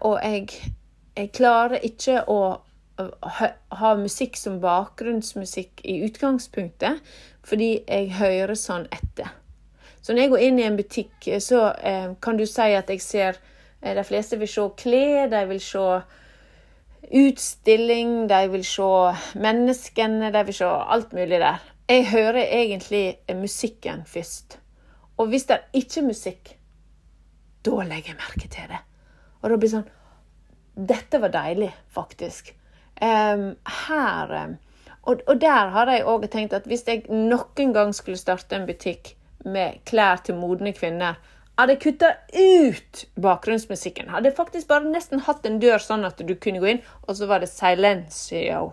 Og 0.00 0.16
jeg, 0.24 0.48
jeg 1.12 1.32
klarer 1.36 1.84
ikke 1.84 2.24
å 2.24 2.64
ha 3.78 3.90
musikk 4.00 4.38
som 4.40 4.58
bakgrunnsmusikk 4.62 5.84
i 5.84 6.00
utgangspunktet, 6.08 7.04
fordi 7.46 7.70
jeg 7.84 8.16
hører 8.18 8.54
sånn 8.58 8.88
etter. 8.94 9.30
Så 10.08 10.14
når 10.14 10.22
jeg 10.22 10.30
går 10.32 10.42
inn 10.46 10.58
i 10.58 10.62
en 10.64 10.76
butikk, 10.78 11.26
så 11.44 11.66
eh, 11.84 12.14
kan 12.24 12.38
du 12.38 12.46
si 12.48 12.64
at 12.72 12.88
jeg 12.88 13.02
ser 13.04 13.36
eh, 13.82 13.92
De 13.92 14.04
fleste 14.08 14.38
vil 14.40 14.48
se 14.48 14.62
klær, 14.80 15.26
de 15.28 15.42
vil 15.50 15.60
se 15.60 15.82
utstilling, 17.12 18.14
de 18.30 18.38
vil 18.48 18.64
se 18.64 18.88
menneskene, 19.36 20.30
de 20.32 20.42
vil 20.48 20.56
se 20.56 20.70
alt 20.94 21.12
mulig 21.12 21.42
der. 21.42 21.60
Jeg 21.92 22.06
hører 22.08 22.40
egentlig 22.40 23.18
musikken 23.36 24.06
først. 24.06 24.56
Og 25.18 25.28
hvis 25.28 25.44
det 25.44 25.60
ikke 25.76 26.00
er 26.00 26.08
musikk, 26.08 26.54
da 27.68 27.84
legger 27.84 28.14
jeg 28.14 28.20
merke 28.22 28.48
til 28.48 28.72
det. 28.72 28.80
Og 29.42 29.50
da 29.50 29.60
blir 29.60 29.68
det 29.68 29.74
sånn 29.74 30.88
Dette 30.88 31.20
var 31.20 31.36
deilig, 31.36 31.74
faktisk. 31.92 32.54
Um, 32.96 33.58
her 33.84 34.34
um, 34.46 34.56
og, 35.02 35.20
og, 35.28 35.36
der 35.40 35.68
har 35.76 35.92
jeg 35.92 36.08
òg 36.08 36.30
tenkt 36.32 36.56
at 36.56 36.64
hvis 36.64 36.88
jeg 36.88 37.04
noen 37.12 37.76
gang 37.76 37.92
skulle 37.92 38.16
starte 38.16 38.56
en 38.56 38.64
butikk, 38.64 39.17
med 39.44 39.80
klær 39.88 40.22
til 40.24 40.38
modne 40.38 40.72
kvinner, 40.76 41.18
hadde 41.58 41.76
kutta 41.82 42.12
ut 42.34 43.04
bakgrunnsmusikken. 43.18 44.10
Hadde 44.12 44.34
faktisk 44.34 44.68
bare 44.70 44.86
nesten 44.86 45.24
hatt 45.26 45.46
en 45.46 45.58
dør 45.62 45.82
sånn 45.82 46.06
at 46.06 46.20
du 46.22 46.34
kunne 46.38 46.62
gå 46.62 46.70
inn, 46.74 46.84
og 47.06 47.18
så 47.18 47.26
var 47.30 47.42
det 47.42 47.50
silencio. 47.50 48.72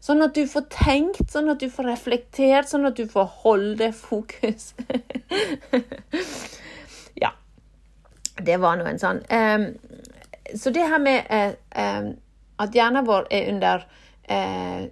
Sånn 0.00 0.22
at 0.24 0.36
du 0.36 0.46
får 0.48 0.68
tenkt, 0.72 1.26
sånn 1.32 1.50
at 1.52 1.60
du 1.60 1.68
får 1.72 1.90
reflektert, 1.90 2.70
sånn 2.70 2.88
at 2.88 2.96
du 2.96 3.04
får 3.10 3.26
holde 3.42 3.90
fokus. 3.92 4.70
ja. 7.24 7.34
Det 8.40 8.56
var 8.62 8.78
nå 8.80 8.86
en 8.88 8.96
sånn 8.96 9.18
um, 9.28 9.66
Så 10.56 10.70
det 10.72 10.86
her 10.88 11.02
med 11.02 11.26
uh, 11.28 11.50
um, 11.76 12.06
at 12.62 12.72
hjernen 12.72 13.04
vår 13.04 13.26
er 13.36 13.50
under 13.50 13.84
uh, 14.30 14.86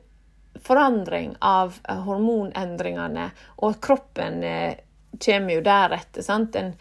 forandring 0.61 1.33
av 1.41 1.79
uh, 1.89 2.03
hormonendringene, 2.05 3.31
og 3.63 3.71
at 3.71 3.81
kroppen 3.87 4.43
kommer 5.25 5.59
jo 5.59 5.65
deretter. 5.67 6.25
sant? 6.25 6.57
En, 6.57 6.75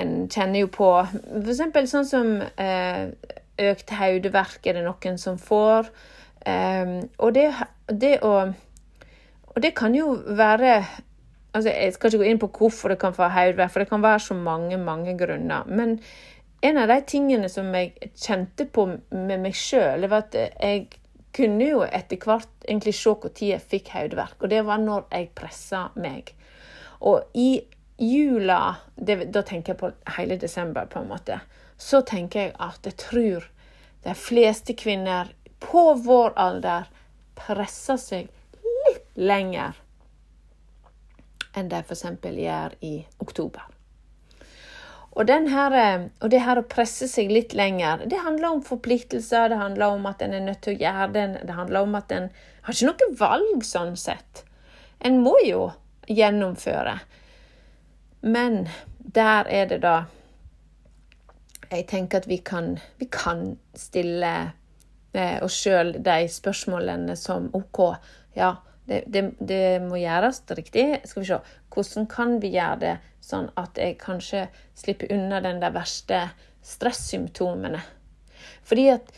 en 0.00 0.16
kjenner 0.30 0.64
jo 0.64 0.70
på 0.72 0.88
f.eks. 1.02 1.90
sånn 1.90 2.08
som 2.08 2.32
eh, 2.40 3.10
økt 3.60 3.92
hodeverk 3.98 4.66
er 4.66 4.78
det 4.78 4.86
noen 4.86 5.18
som 5.20 5.38
får. 5.40 5.90
Um, 6.46 6.96
og 7.20 7.34
det, 7.36 7.50
det 7.92 8.14
å 8.24 8.32
Og 9.50 9.58
det 9.60 9.74
kan 9.76 9.92
jo 9.92 10.14
være 10.24 10.78
altså 11.52 11.68
Jeg 11.68 11.92
skal 11.92 12.08
ikke 12.08 12.20
gå 12.22 12.28
inn 12.30 12.38
på 12.40 12.48
hvorfor 12.54 12.88
det 12.88 13.00
kan 13.02 13.12
få 13.12 13.28
hodeverk, 13.28 13.72
for 13.72 13.82
det 13.82 13.90
kan 13.90 14.02
være 14.02 14.20
så 14.20 14.34
mange, 14.34 14.78
mange 14.78 15.16
grunner. 15.18 15.66
Men 15.66 15.98
en 16.62 16.78
av 16.78 16.88
de 16.88 17.00
tingene 17.06 17.48
som 17.48 17.74
jeg 17.74 18.10
kjente 18.14 18.66
på 18.70 18.86
med 19.10 19.40
meg 19.42 19.56
sjøl, 19.56 20.06
var 20.08 20.28
at 20.28 20.36
jeg 20.38 20.86
kunne 21.34 21.66
jo 21.66 21.82
etter 21.86 22.20
hvert 22.20 22.66
egentlig 22.66 22.94
se 22.98 23.10
når 23.10 23.42
jeg 23.42 23.66
fikk 23.72 23.90
hodeverk. 23.94 24.36
Og 24.40 24.50
det 24.50 24.62
var 24.66 24.78
når 24.78 25.08
jeg 25.10 25.30
pressa 25.34 25.88
meg. 25.96 26.34
Og 27.00 27.22
i 27.34 27.62
jula, 28.00 28.76
det, 28.96 29.30
da 29.32 29.42
tenker 29.46 29.74
jeg 29.74 29.80
på 29.80 29.90
hele 30.16 30.36
desember, 30.40 30.86
på 30.86 31.02
en 31.02 31.10
måte, 31.10 31.40
så 31.80 32.02
tenker 32.06 32.46
jeg 32.46 32.54
at 32.60 32.86
jeg 32.88 32.96
tror 33.00 33.48
de 34.04 34.14
fleste 34.16 34.76
kvinner 34.76 35.32
på 35.60 35.92
vår 36.04 36.32
alder 36.40 36.88
presser 37.36 38.00
seg 38.00 38.30
litt 38.88 39.04
lenger 39.20 39.76
enn 41.56 41.68
de 41.68 41.80
f.eks. 41.82 42.06
gjør 42.22 42.76
i 42.86 42.94
oktober. 43.20 43.66
Og, 45.10 45.26
her, 45.26 45.74
og, 46.22 46.28
det 46.30 46.40
her 46.46 46.60
å 46.60 46.68
presse 46.70 47.08
seg 47.10 47.32
litt 47.34 47.54
lenger, 47.58 48.04
det 48.06 48.22
handler 48.22 48.54
om 48.54 48.62
forpliktelser, 48.62 49.50
det 49.50 49.58
handler 49.58 49.96
om 49.96 50.06
at 50.06 50.22
en 50.22 50.36
er 50.36 50.44
nødt 50.44 50.62
til 50.62 50.76
å 50.76 50.80
gjøre 50.84 51.08
det, 51.16 51.24
det 51.48 51.56
handler 51.56 51.88
om 51.88 51.96
at 51.98 52.14
en 52.14 52.28
har 52.62 52.76
ikke 52.76 52.92
noe 52.92 53.16
valg 53.18 53.66
sånn 53.66 53.96
sett. 53.98 54.44
En 55.02 55.18
må 55.24 55.34
jo 55.42 55.72
gjennomføre. 56.10 56.98
Men 58.20 58.64
der 59.14 59.48
er 59.48 59.68
det 59.70 59.80
da 59.84 59.96
jeg 61.70 61.86
tenker 61.86 62.18
at 62.18 62.26
vi 62.28 62.40
kan, 62.42 62.74
vi 62.98 63.06
kan 63.06 63.54
stille 63.78 64.32
eh, 65.14 65.38
oss 65.42 65.54
sjøl 65.62 65.94
de 66.02 66.24
spørsmålene 66.30 67.14
som 67.18 67.46
OK, 67.54 67.78
ja, 68.34 68.56
det, 68.90 69.04
det, 69.06 69.22
det, 69.38 69.78
må 69.84 70.00
gjøres 70.00 70.42
riktig. 70.58 70.86
Skal 71.06 71.22
vi 71.22 71.28
se, 71.28 71.38
hvordan 71.70 72.08
kan 72.10 72.36
vi 72.42 72.50
gjøre 72.56 72.80
det 72.82 72.96
sånn 73.22 73.50
at 73.60 73.78
jeg 73.78 74.00
kanskje 74.02 74.48
slipper 74.74 75.12
unna 75.14 75.38
den 75.44 75.62
der 75.62 75.74
verste 75.76 76.24
stressymptomene? 76.66 77.84
Fordi 78.66 78.88
at 78.96 79.14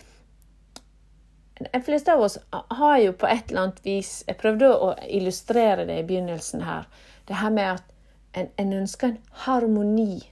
de 1.73 1.81
fleste 1.85 2.13
av 2.13 2.21
oss 2.25 2.39
har 2.51 2.99
jo 2.99 3.13
på 3.13 3.27
et 3.27 3.51
eller 3.51 3.61
annet 3.67 3.85
vis 3.85 4.25
Jeg 4.27 4.37
prøvde 4.41 4.69
å 4.73 4.95
illustrere 5.07 5.85
det 5.89 5.99
i 6.01 6.09
begynnelsen 6.09 6.61
her. 6.67 6.83
Det 7.29 7.35
her 7.39 7.51
med 7.55 7.69
at 7.77 7.85
en, 8.33 8.49
en 8.57 8.73
ønsker 8.81 9.07
en 9.09 9.19
harmoni. 9.45 10.23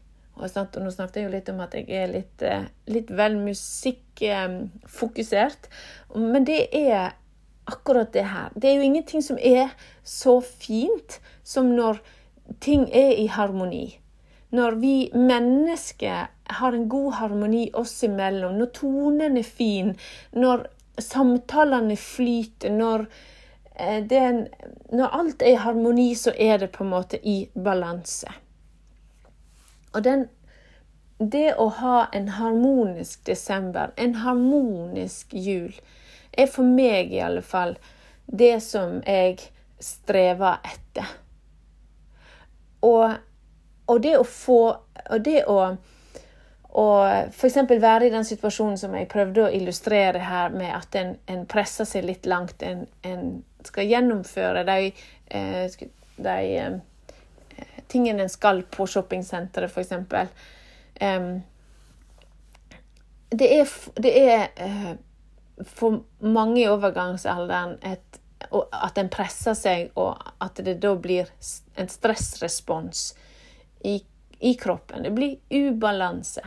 Og, 0.40 0.48
og, 0.56 0.76
nå 0.80 0.90
snakket 0.94 1.16
jeg 1.20 1.26
jo 1.26 1.34
litt 1.34 1.48
om 1.52 1.60
at 1.60 1.74
jeg 1.76 1.86
er 1.92 2.08
litt, 2.14 2.42
eh, 2.42 2.64
litt 2.88 3.10
vel 3.12 3.36
musikkfokusert. 3.42 5.68
Men 6.16 6.44
det 6.48 6.68
er 6.76 7.12
akkurat 7.70 8.12
det 8.12 8.26
her. 8.32 8.48
Det 8.56 8.70
er 8.70 8.74
jo 8.78 8.88
ingenting 8.88 9.22
som 9.22 9.38
er 9.38 9.68
så 10.02 10.40
fint 10.40 11.20
som 11.46 11.76
når 11.76 12.00
ting 12.64 12.88
er 12.88 13.12
i 13.20 13.26
harmoni. 13.30 14.00
Når 14.50 14.72
vi 14.82 15.10
mennesker 15.14 16.26
har 16.50 16.74
en 16.74 16.88
god 16.90 17.12
harmoni 17.20 17.68
oss 17.78 17.94
imellom, 18.02 18.56
når 18.58 18.72
tonen 18.74 19.36
er 19.38 19.46
fin, 19.46 19.94
når 20.32 20.66
samtalene 21.04 21.96
flyter, 21.96 22.72
når, 22.72 23.06
eh, 23.74 24.04
en, 24.18 24.44
når 24.92 25.16
alt 25.20 25.42
er 25.42 25.54
i 25.54 25.62
harmoni, 25.64 26.14
så 26.14 26.32
er 26.36 26.58
det 26.58 26.72
på 26.72 26.84
en 26.84 26.92
måte 26.94 27.20
i 27.26 27.42
balanse. 27.54 28.32
Og 29.92 30.04
den, 30.06 30.28
det 31.18 31.54
å 31.58 31.68
ha 31.80 31.96
en 32.14 32.28
harmonisk 32.36 33.24
desember, 33.26 33.92
en 33.96 34.14
harmonisk 34.22 35.34
jul, 35.34 35.72
er 36.32 36.46
for 36.46 36.64
meg 36.64 37.12
i 37.12 37.24
alle 37.26 37.42
fall 37.42 37.74
det 38.30 38.60
som 38.62 39.00
jeg 39.02 39.40
strever 39.82 40.60
etter. 40.64 41.16
Og, 42.86 43.16
og 43.90 43.98
det 44.00 44.14
å 44.16 44.24
få 44.24 44.60
Og 45.10 45.24
det 45.24 45.42
å 45.48 45.56
og 46.78 47.32
f.eks. 47.34 47.56
være 47.70 48.06
i 48.06 48.12
den 48.12 48.24
situasjonen 48.24 48.78
som 48.78 48.94
jeg 48.94 49.08
prøvde 49.10 49.46
å 49.46 49.50
illustrere 49.54 50.22
her, 50.22 50.52
med 50.54 50.70
at 50.70 50.94
en, 51.00 51.16
en 51.26 51.42
presser 51.50 51.88
seg 51.88 52.06
litt 52.06 52.28
langt. 52.30 52.62
En, 52.62 52.84
en 53.02 53.24
skal 53.66 53.90
gjennomføre 53.90 54.62
de, 54.68 54.92
eh, 55.34 55.88
de 56.16 56.36
eh, 56.60 56.76
tingene 57.90 58.22
en 58.22 58.30
skal 58.30 58.62
på 58.70 58.86
shoppingsenteret, 58.86 59.72
f.eks. 59.72 59.92
Um, 61.00 61.32
det 63.30 63.48
er, 63.56 63.74
det 64.02 64.14
er 64.20 64.46
uh, 64.60 64.94
for 65.66 66.04
mange 66.22 66.62
i 66.62 66.68
overgangsalderen 66.70 67.78
et, 67.82 68.20
at 68.50 68.98
en 68.98 69.10
presser 69.12 69.58
seg, 69.58 69.90
og 69.98 70.22
at 70.38 70.62
det 70.64 70.78
da 70.82 70.94
blir 70.94 71.28
en 71.74 71.90
stressrespons 71.90 73.10
i, 73.90 73.98
i 74.38 74.54
kroppen. 74.60 75.02
Det 75.02 75.12
blir 75.18 75.36
ubalanse. 75.50 76.46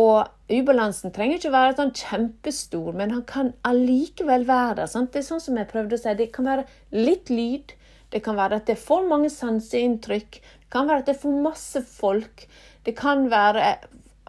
Og 0.00 0.24
ubalansen 0.48 1.12
trenger 1.12 1.36
ikke 1.36 1.52
være 1.52 1.76
sånn 1.76 1.94
kjempestor, 1.96 2.92
men 2.96 3.12
han 3.12 3.24
kan 3.28 3.52
allikevel 3.68 4.46
være 4.48 4.80
der. 4.80 4.90
Sant? 4.90 5.12
Det 5.12 5.20
er 5.20 5.28
sånn 5.28 5.42
som 5.44 5.58
jeg 5.60 5.68
prøvde 5.72 5.98
å 5.98 6.00
si, 6.00 6.14
det 6.16 6.30
kan 6.32 6.48
være 6.48 6.66
litt 6.96 7.32
lyd. 7.32 7.74
Det 8.12 8.22
kan 8.24 8.36
være 8.36 8.60
at 8.60 8.68
det 8.68 8.76
er 8.76 8.84
for 8.84 9.04
mange 9.08 9.28
sanseinntrykk. 9.32 10.40
Det 10.64 10.70
kan 10.72 10.88
være 10.88 11.04
at 11.04 11.10
det 11.10 11.16
er 11.16 11.24
for 11.24 11.44
masse 11.44 11.84
folk. 11.88 12.46
Det 12.86 12.96
kan 12.96 13.28
være 13.32 13.74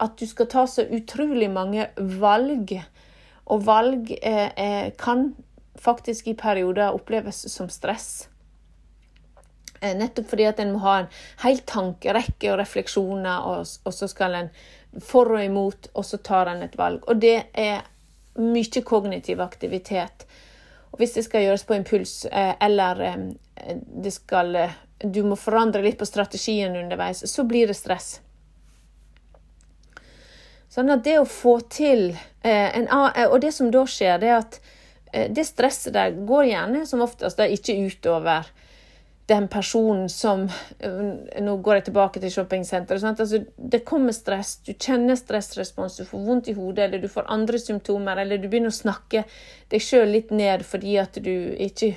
at 0.04 0.20
du 0.20 0.26
skal 0.28 0.50
ta 0.52 0.66
så 0.68 0.84
utrolig 0.84 1.48
mange 1.52 1.88
valg. 1.96 2.76
Og 3.52 3.64
valg 3.64 4.12
eh, 4.20 4.50
eh, 4.56 4.92
kan 5.00 5.30
faktisk 5.80 6.28
i 6.28 6.38
perioder 6.38 6.96
oppleves 6.96 7.44
som 7.52 7.68
stress. 7.72 8.28
Eh, 9.84 9.92
nettopp 9.96 10.30
fordi 10.32 10.48
at 10.48 10.60
en 10.62 10.72
må 10.74 10.80
ha 10.84 10.98
en 11.02 11.10
hel 11.44 11.60
tankerekke 11.68 12.52
og 12.52 12.60
refleksjoner, 12.62 13.48
og, 13.50 13.68
og 13.84 13.96
så 13.96 14.08
skal 14.10 14.38
en 14.38 14.50
for 15.02 15.32
og 15.34 15.44
imot, 15.44 15.90
og 15.94 16.04
så 16.06 16.18
tar 16.18 16.50
en 16.52 16.62
et 16.62 16.76
valg. 16.78 17.02
Og 17.08 17.18
det 17.20 17.36
er 17.52 17.82
mye 18.38 18.82
kognitiv 18.86 19.40
aktivitet. 19.40 20.26
Og 20.92 21.00
hvis 21.02 21.16
det 21.16 21.24
skal 21.26 21.42
gjøres 21.42 21.64
på 21.66 21.74
impuls, 21.74 22.24
eh, 22.24 22.54
eller 22.60 23.00
eh, 23.02 24.10
skal 24.10 24.56
eh, 24.56 24.80
Du 24.98 25.22
må 25.26 25.36
forandre 25.36 25.82
litt 25.82 25.98
på 25.98 26.06
strategien 26.06 26.76
underveis, 26.76 27.24
så 27.26 27.44
blir 27.44 27.66
det 27.66 27.74
stress. 27.76 28.20
Sånn 30.70 30.90
at 30.90 31.02
det 31.04 31.18
å 31.18 31.26
få 31.28 31.58
til 31.70 32.16
en 32.42 32.86
Og 32.88 33.36
det 33.42 33.50
som 33.52 33.70
da 33.70 33.84
skjer, 33.86 34.16
det 34.18 34.30
er 34.30 34.38
at 34.38 34.56
det 35.30 35.44
stresset 35.46 35.92
der 35.94 36.16
går 36.26 36.44
gjerne 36.48 36.86
som 36.86 37.02
oftest 37.04 37.38
da 37.38 37.46
ikke 37.46 37.76
utover 37.84 38.48
den 39.26 39.46
personen 39.48 40.08
som 40.08 40.48
øh, 40.84 41.12
Nå 41.40 41.56
går 41.56 41.78
jeg 41.78 41.84
tilbake 41.84 42.20
til 42.20 42.32
shoppingsenteret. 42.32 43.04
Altså, 43.20 43.44
det 43.56 43.84
kommer 43.84 44.12
stress, 44.12 44.56
du 44.66 44.74
kjenner 44.74 45.16
stressrespons, 45.16 45.96
du 45.96 46.04
får 46.04 46.26
vondt 46.26 46.50
i 46.52 46.56
hodet, 46.56 46.84
eller 46.84 47.00
du 47.00 47.08
får 47.08 47.30
andre 47.32 47.58
symptomer, 47.58 48.20
eller 48.20 48.38
du 48.38 48.48
begynner 48.48 48.72
å 48.72 48.76
snakke 48.76 49.24
deg 49.72 49.82
sjøl 49.82 50.12
litt 50.12 50.34
ned 50.34 50.64
fordi 50.68 50.98
at 51.00 51.16
du 51.24 51.32
ikke 51.56 51.94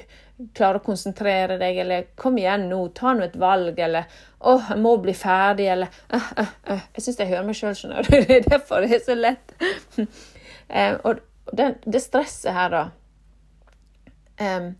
klarer 0.55 0.79
å 0.79 0.85
konsentrere 0.85 1.57
deg, 1.57 1.79
eller 1.81 2.03
'kom 2.15 2.37
igjen 2.37 2.67
nå, 2.69 2.79
ta 2.93 3.13
nå 3.13 3.25
et 3.25 3.35
valg', 3.35 3.79
eller 3.79 4.05
'å, 4.39 4.53
jeg 4.69 4.77
må 4.79 4.95
bli 5.01 5.13
ferdig', 5.17 5.71
eller 5.73 5.89
uh, 6.13 6.31
uh, 6.37 6.51
uh. 6.69 6.83
Jeg 6.95 7.03
syns 7.03 7.19
jeg 7.19 7.31
hører 7.31 7.47
meg 7.47 7.57
sjøl, 7.57 7.75
skjønner 7.75 8.05
du. 8.05 8.11
Det 8.27 8.37
er 8.37 8.49
derfor 8.49 8.85
det 8.85 8.95
er 8.95 9.03
så 9.03 9.17
lett. 9.17 9.55
eh, 10.69 10.93
og 11.03 11.19
det, 11.51 11.75
det, 11.83 12.01
stresset 12.01 12.53
her, 12.53 12.69
da 12.69 14.57
um, 14.57 14.75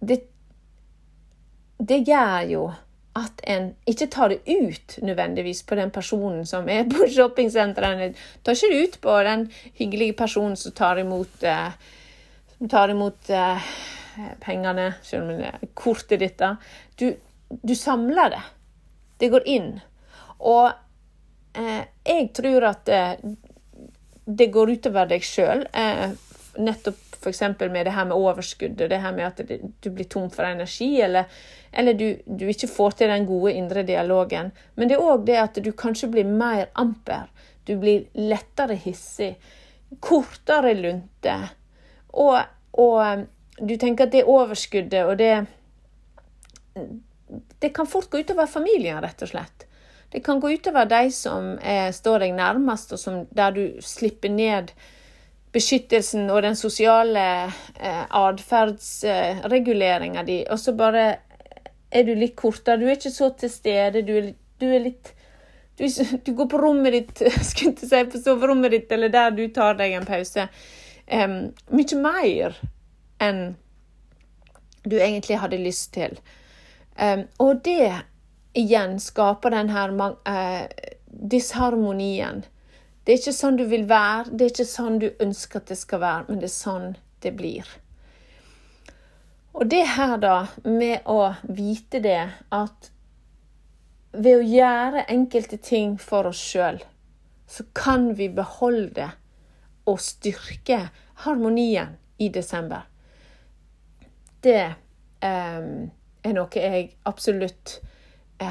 det 0.00 0.20
det 1.78 2.02
gjør 2.06 2.46
jo 2.50 2.62
at 3.18 3.40
en 3.50 3.70
ikke 3.88 4.06
tar 4.12 4.32
det 4.32 4.40
ut 4.46 4.98
nødvendigvis 5.02 5.62
på 5.66 5.74
den 5.78 5.90
personen 5.90 6.46
som 6.46 6.68
er 6.70 6.86
på 6.90 7.06
shoppingsenteret. 7.14 8.02
En 8.02 8.16
tar 8.44 8.58
ikke 8.58 8.72
det 8.72 8.82
ut 8.82 8.98
på 9.02 9.16
den 9.26 9.46
hyggelige 9.78 10.16
personen 10.18 10.56
som 10.56 10.72
tar 10.72 11.00
imot, 11.02 11.42
eh, 11.42 11.70
som 12.56 12.68
tar 12.68 12.94
imot 12.94 13.30
eh, 13.30 13.70
pengene, 14.44 14.92
selv 15.02 15.22
om 15.22 15.38
det 15.38 15.50
er 15.50 15.72
kortet 15.74 16.22
ditt. 16.22 16.42
Du, 16.98 17.12
du, 17.62 17.74
samler 17.74 18.34
det. 18.34 18.44
Det 19.18 19.30
går 19.32 19.50
inn. 19.50 19.72
Og 20.38 20.70
eh, 21.58 21.84
jeg 22.06 22.30
tror 22.34 22.70
at 22.72 22.88
eh, 22.88 23.14
det 24.28 24.50
går 24.52 24.76
utover 24.76 25.08
deg 25.10 25.24
sjøl. 25.24 25.64
Nettopp 26.58 26.98
f.eks. 27.20 27.40
med 27.60 27.86
det 27.86 27.94
her 27.94 28.04
med 28.04 28.16
overskuddet, 28.16 28.90
det 28.90 29.00
her 29.02 29.12
med 29.12 29.26
at 29.26 29.40
du 29.80 29.90
blir 29.90 30.04
tom 30.04 30.30
for 30.30 30.46
energi, 30.46 31.00
eller, 31.02 31.24
eller 31.72 31.94
du, 31.94 32.06
du, 32.24 32.46
ikke 32.48 32.70
får 32.70 32.98
til 32.98 33.12
den 33.12 33.26
gode 33.26 33.52
indre 33.58 33.82
dialogen. 33.82 34.52
Men 34.74 34.88
det 34.88 34.98
er 34.98 35.06
òg 35.06 35.26
det 35.26 35.38
at 35.42 35.60
du 35.64 35.72
kanskje 35.72 36.10
blir 36.12 36.28
mer 36.28 36.68
amper. 36.78 37.28
Du 37.66 37.76
blir 37.80 38.06
lettere 38.14 38.78
hissig. 38.78 39.34
Kortere 40.00 40.74
lunte. 40.78 41.36
Og, 42.12 42.38
og 42.72 43.26
du 43.58 43.74
tenker 43.76 44.06
at 44.06 44.14
det 44.14 44.26
overskuddet 44.28 45.04
og 45.04 45.18
det 45.18 45.46
Det 47.60 47.74
kan 47.74 47.86
fort 47.86 48.06
gå 48.10 48.20
utover 48.22 48.46
familien, 48.46 49.00
rett 49.02 49.22
og 49.22 49.28
slett. 49.28 49.66
Det 50.08 50.22
kan 50.24 50.40
gå 50.40 50.54
utover 50.54 50.86
de 50.88 51.10
som 51.12 51.58
er, 51.60 51.90
står 51.92 52.22
deg 52.22 52.36
nærmest, 52.38 52.94
og 52.94 53.00
som, 53.02 53.26
der 53.34 53.50
du 53.52 53.64
slipper 53.84 54.30
ned 54.32 54.70
beskyttelsen 55.52 56.30
og 56.30 56.42
den 56.44 56.56
sosiale 56.56 57.44
eh, 57.80 58.04
atferdsreguleringa 58.20 60.22
di, 60.26 60.44
og 60.50 60.58
så 60.60 60.72
bare 60.76 61.16
er 61.90 62.04
du 62.04 62.14
litt 62.14 62.36
kortere. 62.36 62.76
Du 62.80 62.86
er 62.86 62.96
ikke 62.98 63.10
så 63.14 63.30
til 63.38 63.50
stede. 63.50 64.02
Du 64.04 64.16
er, 64.18 64.32
du 64.60 64.66
er 64.68 64.80
litt 64.84 65.14
du, 65.78 65.86
du, 66.24 66.32
går 66.34 66.46
på 66.46 66.58
rommet 66.58 66.92
ditt, 66.92 67.22
skulle 67.48 67.74
jeg 67.78 67.88
si 67.88 68.04
på 68.10 68.18
soverommet 68.18 68.70
ditt, 68.74 68.92
eller 68.92 69.08
der 69.14 69.30
du 69.30 69.48
tar 69.54 69.74
deg 69.78 69.92
en 69.94 70.06
pause. 70.08 70.48
Um, 71.06 71.54
mye 71.70 71.96
mer 72.02 72.58
enn 73.22 73.54
du 74.82 74.98
egentlig 74.98 75.38
hadde 75.38 75.62
lyst 75.62 75.94
til. 75.94 76.18
Um, 76.98 77.30
og 77.38 77.62
det 77.64 77.94
igjen 78.58 78.98
skaper 79.00 79.50
den 79.54 79.70
her 79.70 79.94
uh, 79.94 80.66
disharmonien. 81.06 82.42
Det 83.08 83.14
er 83.14 83.20
ikke 83.22 83.32
sånn 83.32 83.56
du 83.56 83.62
vil 83.64 83.86
være, 83.88 84.34
det 84.36 84.44
er 84.44 84.50
ikke 84.52 84.64
sånn 84.68 84.98
du 85.00 85.06
ønsker 85.24 85.62
at 85.62 85.70
det 85.70 85.78
skal 85.80 86.02
være, 86.02 86.24
men 86.28 86.42
det 86.42 86.50
er 86.50 86.52
sånn 86.52 86.90
det 87.24 87.30
blir. 87.38 87.70
Og 89.56 89.70
det 89.72 89.86
her, 89.94 90.18
da, 90.20 90.34
med 90.68 91.08
å 91.08 91.30
vite 91.48 92.02
det 92.04 92.20
at 92.52 92.90
ved 94.12 94.42
å 94.42 94.44
gjøre 94.44 95.06
enkelte 95.08 95.56
ting 95.56 95.96
for 95.96 96.28
oss 96.28 96.42
sjøl, 96.50 96.82
så 97.48 97.64
kan 97.72 98.10
vi 98.18 98.28
beholde 98.28 99.08
og 99.88 100.04
styrke 100.04 100.82
harmonien 101.24 101.96
i 102.20 102.28
desember. 102.28 102.84
Det 104.44 104.60
eh, 104.60 105.70
er 106.28 106.36
noe 106.36 106.60
jeg 106.60 106.90
absolutt 107.08 107.78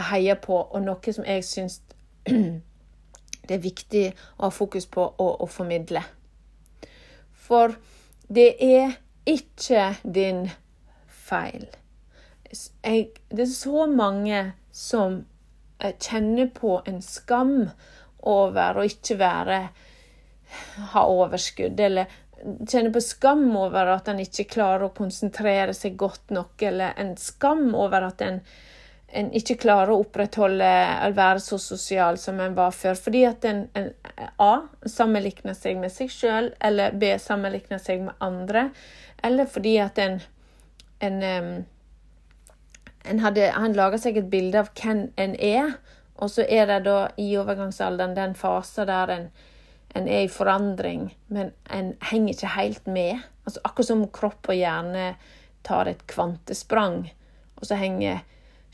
heier 0.09 0.41
på, 0.41 0.63
og 0.65 0.81
noe 0.81 1.13
som 1.13 1.29
jeg 1.29 1.45
syns 1.45 1.83
det 3.47 3.57
er 3.57 3.65
viktig 3.65 4.05
å 4.37 4.47
ha 4.47 4.51
fokus 4.53 4.87
på 4.91 5.03
å, 5.07 5.27
å 5.43 5.47
formidle. 5.49 6.03
For 7.47 7.75
det 8.27 8.49
er 8.63 8.97
ikke 9.27 9.93
din 10.03 10.47
feil. 11.07 11.67
Jeg, 12.47 13.09
det 13.31 13.43
er 13.43 13.51
så 13.51 13.87
mange 13.91 14.41
som 14.71 15.21
eh, 15.79 15.95
kjenner 15.95 16.51
på 16.55 16.79
en 16.87 17.01
skam 17.03 17.69
over 18.27 18.79
å 18.79 18.87
ikke 18.87 19.19
være 19.19 19.59
ha 20.93 21.03
overskudd, 21.11 21.79
eller 21.79 22.07
kjenner 22.69 22.93
på 22.93 23.01
skam 23.01 23.49
over 23.57 23.93
at 23.95 24.07
en 24.11 24.21
ikke 24.21 24.47
klarer 24.51 24.87
å 24.87 24.95
konsentrere 24.95 25.73
seg 25.75 25.97
godt 25.99 26.31
nok, 26.33 26.61
eller 26.63 26.95
en 27.01 27.15
skam 27.19 27.71
over 27.75 28.07
at 28.11 28.23
en, 28.23 28.41
en 29.07 29.29
ikke 29.35 29.55
klarer 29.61 29.93
å 29.93 30.01
opprettholde 30.01 30.67
eller 30.67 31.15
være 31.15 31.41
så 31.43 31.57
sosial 31.61 32.17
som 32.19 32.39
en 32.43 32.55
var 32.57 32.73
før. 32.75 32.97
Fordi 32.99 33.23
at 33.29 33.45
en, 33.47 33.63
en 33.77 33.91
A 34.43 34.51
sammenligner 34.85 35.55
seg 35.55 35.79
med 35.79 35.93
seg 35.93 36.11
sjøl, 36.11 36.51
eller 36.59 36.95
B 36.97 37.13
sammenligner 37.21 37.81
seg 37.81 38.03
med 38.07 38.19
andre, 38.23 38.69
eller 39.23 39.49
fordi 39.49 39.77
at 39.81 39.99
en, 40.03 40.19
en, 40.99 41.21
en 43.07 43.23
hadde, 43.23 43.51
Han 43.55 43.77
lager 43.77 44.01
seg 44.01 44.19
et 44.19 44.31
bilde 44.31 44.59
av 44.59 44.73
hvem 44.75 45.07
en 45.15 45.37
er, 45.39 45.77
og 46.17 46.33
så 46.33 46.43
er 46.49 46.67
det 46.67 46.81
da 46.89 46.99
i 47.21 47.29
overgangsalderen 47.37 48.17
den 48.17 48.35
fasen 48.35 48.89
der 48.89 49.13
en 49.13 49.29
en 49.97 50.07
er 50.07 50.25
i 50.25 50.31
forandring, 50.31 51.09
men 51.27 51.51
en 51.73 51.93
henger 52.11 52.35
ikke 52.35 52.53
helt 52.53 52.87
med. 52.87 53.23
Altså 53.45 53.63
Akkurat 53.65 53.89
som 53.89 54.07
kropp 54.13 54.49
og 54.51 54.57
hjerne 54.57 55.13
tar 55.65 55.89
et 55.89 56.03
kvantesprang, 56.09 57.07
og 57.57 57.65
så 57.65 57.79
henger 57.79 58.19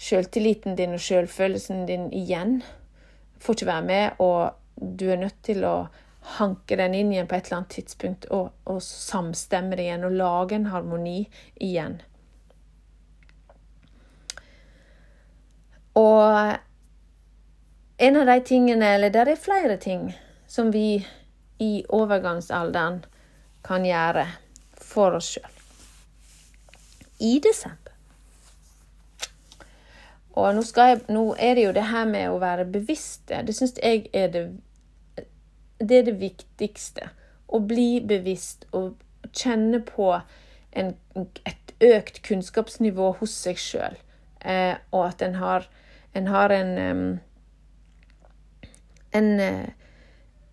sjøltilliten 0.04 0.76
din 0.76 0.96
og 0.98 1.04
sjølfølelsen 1.04 1.86
din 1.88 2.10
igjen. 2.13 2.58
Får 3.39 3.58
ikke 3.58 3.70
være 3.70 3.88
med, 3.88 4.24
og 4.24 4.54
du 5.00 5.10
er 5.12 5.22
nødt 5.22 5.39
til 5.46 5.63
å 5.68 5.76
hanke 6.38 6.78
den 6.80 6.96
inn 6.96 7.12
igjen 7.12 7.28
på 7.28 7.36
et 7.36 7.48
eller 7.48 7.62
annet 7.62 7.76
tidspunkt 7.78 8.26
og, 8.32 8.52
og 8.66 8.80
samstemme 8.84 9.76
det 9.76 9.88
igjen 9.88 10.08
og 10.08 10.18
lage 10.20 10.56
en 10.58 10.70
harmoni 10.72 11.26
igjen. 11.60 12.00
Og 16.00 16.56
en 18.04 18.18
av 18.18 18.26
de 18.32 18.39
tingene, 18.48 18.96
eller 18.96 19.13
det 19.13 19.28
er 19.28 19.39
flere 19.39 19.78
ting, 19.78 20.08
som 20.48 20.72
vi 20.74 21.04
i 21.62 21.74
overgangsalderen 21.89 23.04
kan 23.63 23.86
gjøre 23.86 24.26
for 24.82 25.20
oss 25.20 25.36
sjøl. 25.36 25.62
I 27.24 27.38
desember. 27.44 27.83
Og 30.34 30.56
nå, 30.56 30.63
jeg, 30.78 31.02
nå, 31.13 31.24
er 31.38 31.56
det 31.56 31.65
jo 31.67 31.74
det 31.76 31.88
her 31.91 32.08
med 32.10 32.32
å 32.32 32.39
være 32.41 32.65
bevisste. 32.74 33.43
Det 33.46 33.54
syns 33.56 33.76
jeg 33.78 34.08
er 34.13 34.32
det, 34.34 34.46
det, 35.80 35.98
er 36.00 36.08
det 36.10 36.15
viktigste. 36.22 37.12
Å 37.54 37.60
bli 37.62 38.02
bevisst 38.10 38.65
og 38.74 38.98
kjenne 39.30 39.84
på 39.86 40.10
en, 40.74 40.96
et 41.46 41.76
økt 41.84 42.24
kunnskapsnivå 42.26 43.12
hos 43.19 43.36
seg 43.46 43.62
sjøl. 43.62 44.00
Eh, 44.41 44.74
og 44.91 45.06
at 45.12 45.22
en 45.22 45.38
har 45.38 45.69
en, 46.13 46.28
har 46.30 46.54
en, 46.54 46.74
en 49.17 49.30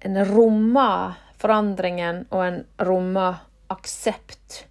en 0.01 0.25
rommer 0.25 1.13
forandringen, 1.41 2.25
og 2.31 2.45
en 2.47 2.61
rommer 2.89 3.45
aksept 3.73 4.65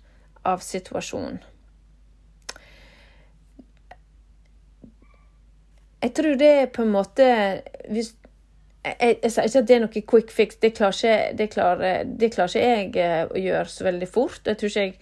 av 0.48 0.64
situasjonen. 0.66 1.40
Jeg 6.04 6.14
tror 6.16 6.36
det 6.40 6.50
er 6.62 6.70
på 6.72 6.86
en 6.86 6.94
måte 6.94 7.26
hvis, 7.92 8.14
jeg, 8.86 9.18
sier 9.26 9.50
ikke 9.50 9.60
at 9.60 9.68
det 9.68 9.76
er 9.76 9.82
noe 9.84 10.04
quick 10.12 10.30
fix, 10.32 10.56
det 10.64 10.72
klarer 10.78 10.96
ikke, 10.96 11.38
det 11.38 11.48
klarer, 11.52 12.06
det 12.20 12.30
klarer 12.34 12.56
ikke 12.56 12.68
jeg 12.68 12.86
eh, 13.04 13.26
å 13.28 13.42
gjøre 13.44 13.74
så 13.74 13.88
veldig 13.90 14.08
fort. 14.08 14.48
Jeg 14.48 14.94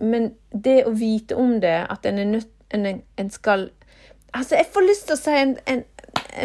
men 0.00 0.34
det 0.52 0.84
å 0.88 0.90
vite 0.96 1.36
om 1.36 1.60
det, 1.60 1.86
at 1.90 2.06
en 2.08 2.18
er 2.18 2.24
nødt 2.24 2.48
en, 2.70 3.02
en 3.16 3.30
skal 3.30 3.70
Altså, 4.34 4.56
jeg 4.56 4.66
får 4.72 4.80
lyst 4.84 5.06
til 5.08 5.14
å 5.14 5.16
si 5.16 5.30
en, 5.30 5.56
en 5.72 5.84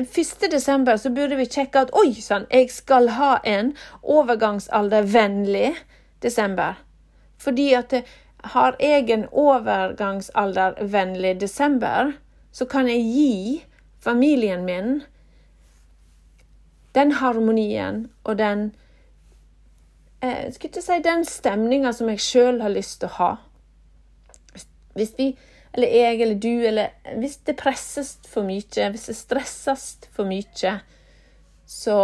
1. 0.08 0.52
desember 0.52 0.98
så 0.98 1.10
burde 1.12 1.36
vi 1.36 1.46
sjekke 1.52 1.80
at 1.84 1.92
oi 2.00 2.14
sann, 2.16 2.46
jeg 2.48 2.72
skal 2.72 3.10
ha 3.18 3.40
en 3.44 3.76
overgangsaldervennlig 4.02 5.76
desember. 6.24 6.74
Fordi 7.38 7.74
at 7.76 7.94
har 8.56 8.76
jeg 8.80 9.10
en 9.12 9.28
overgangsaldervennlig 9.32 11.42
desember, 11.42 12.12
så 12.54 12.68
kan 12.70 12.88
jeg 12.88 13.02
gi 13.02 13.63
familien 14.04 14.66
min 14.66 15.02
den 16.94 17.16
harmonien 17.18 18.04
og 18.24 18.38
den 18.38 18.68
eh, 20.22 20.52
Skulle 20.54 20.70
ikke 20.70 20.86
si 20.86 21.00
den 21.04 21.26
stemninga 21.26 21.94
som 21.98 22.12
jeg 22.12 22.22
sjøl 22.22 22.62
har 22.62 22.74
lyst 22.74 23.00
til 23.02 23.10
å 23.10 23.18
ha. 23.18 23.32
Hvis 24.94 25.16
vi 25.18 25.34
eller 25.74 25.89
jeg 25.89 26.22
eller 26.22 26.36
du, 26.36 26.66
eller 26.68 27.18
hvis 27.18 27.39
det 27.48 27.56
presses 27.58 28.20
for 28.30 28.46
mye, 28.46 28.89
hvis 28.94 29.08
det 29.10 29.16
stresses 29.18 29.86
for 30.13 30.30
mye, 30.30 30.74
så 31.66 31.98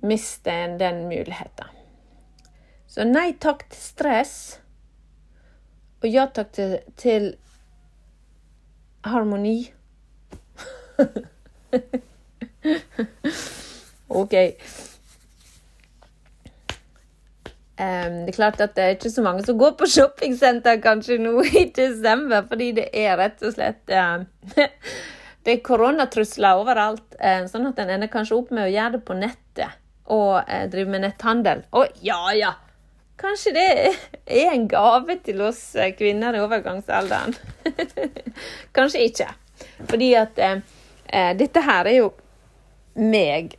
mister 0.00 0.64
en 0.64 0.78
den 0.80 1.02
muligheten. 1.10 1.68
Så 2.88 3.04
nei 3.04 3.34
takk 3.36 3.66
til 3.68 3.82
stress, 3.82 4.36
og 6.00 6.08
ja 6.08 6.24
takk 6.32 6.54
til, 6.56 6.78
til 6.96 7.34
harmoni. 9.12 9.58
OK. 14.08 14.34
Um, 17.76 18.24
det 18.24 18.32
er 18.32 18.36
klart 18.38 18.60
at 18.64 18.72
det 18.76 18.84
er 18.84 18.94
ikke 18.94 19.10
så 19.12 19.22
mange 19.22 19.44
som 19.44 19.58
går 19.60 19.74
på 19.76 19.84
shoppingsenter 19.92 20.78
kanskje 20.80 21.18
nå 21.20 21.42
i 21.44 21.66
desember, 21.76 22.46
fordi 22.48 22.70
det 22.78 22.86
er 22.96 23.18
rett 23.20 23.42
og 23.44 23.52
slett 23.52 23.92
um, 23.92 24.24
Det 25.46 25.52
er 25.52 25.60
koronatrusler 25.62 26.58
overalt, 26.58 27.04
um, 27.20 27.44
sånn 27.50 27.68
at 27.68 27.82
en 27.82 27.92
ender 27.98 28.10
kanskje 28.10 28.38
opp 28.38 28.48
med 28.50 28.64
å 28.64 28.72
gjøre 28.72 28.96
det 28.96 29.02
på 29.06 29.18
nettet 29.18 29.76
og 30.10 30.40
uh, 30.40 30.64
drive 30.72 30.90
med 30.90 31.04
netthandel. 31.04 31.62
Og 31.76 32.00
ja, 32.02 32.18
ja! 32.34 32.54
Kanskje 33.16 33.52
det 33.56 33.66
er 34.26 34.50
en 34.52 34.66
gave 34.68 35.18
til 35.24 35.40
oss 35.46 35.60
kvinner 35.96 36.36
i 36.36 36.42
overgangsalderen. 36.44 37.32
kanskje 38.76 39.06
ikke. 39.08 39.28
Fordi 39.88 40.10
at 40.20 40.40
dette 41.38 41.62
her 41.64 41.88
er 41.88 41.96
jo 41.96 42.10
meg 43.00 43.54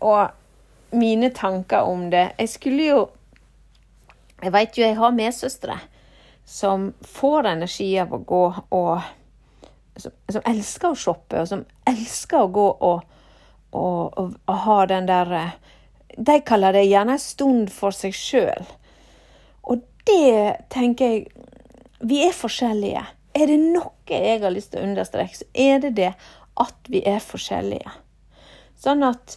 og 0.00 0.96
mine 0.96 1.28
tanker 1.36 1.88
om 1.88 2.06
det. 2.12 2.30
Jeg 2.38 2.48
skulle 2.54 2.86
jo 2.86 3.02
jeg 4.42 4.52
veit 4.52 4.78
jo 4.78 4.82
jeg 4.82 4.98
har 4.98 5.14
medsøstre 5.14 5.76
som 6.48 6.88
får 7.06 7.46
energi 7.52 7.92
av 8.02 8.12
å 8.12 8.18
gå 8.26 8.44
og 8.74 9.10
som, 9.96 10.12
som, 10.26 10.42
elsker 10.48 10.90
å 10.90 10.98
shoppe, 10.98 11.42
og 11.42 11.48
som 11.50 11.64
elsker 11.86 12.46
å 12.46 12.50
gå 12.50 12.64
og, 12.72 13.02
og, 13.76 14.18
og, 14.18 14.38
og 14.48 14.62
ha 14.64 14.78
den 14.88 15.06
der 15.06 15.34
De 16.16 16.38
kaller 16.44 16.72
det 16.72 16.86
gjerne 16.88 17.16
en 17.16 17.22
stund 17.22 17.70
for 17.72 17.94
seg 17.94 18.16
sjøl. 18.16 18.66
Og 19.62 19.82
det 20.06 20.66
tenker 20.72 21.12
jeg 21.12 21.48
Vi 22.02 22.24
er 22.26 22.32
forskjellige. 22.34 23.04
Er 23.34 23.46
det 23.46 23.58
noe 23.62 23.92
jeg 24.10 24.40
har 24.42 24.50
lyst 24.50 24.72
til 24.72 24.82
å 24.82 24.88
understreke, 24.88 25.38
så 25.38 25.46
er 25.54 25.78
det 25.80 25.92
det 25.96 26.10
at 26.60 26.90
vi 26.90 27.00
er 27.06 27.22
forskjellige. 27.22 27.92
Sånn 28.82 29.04
at 29.06 29.36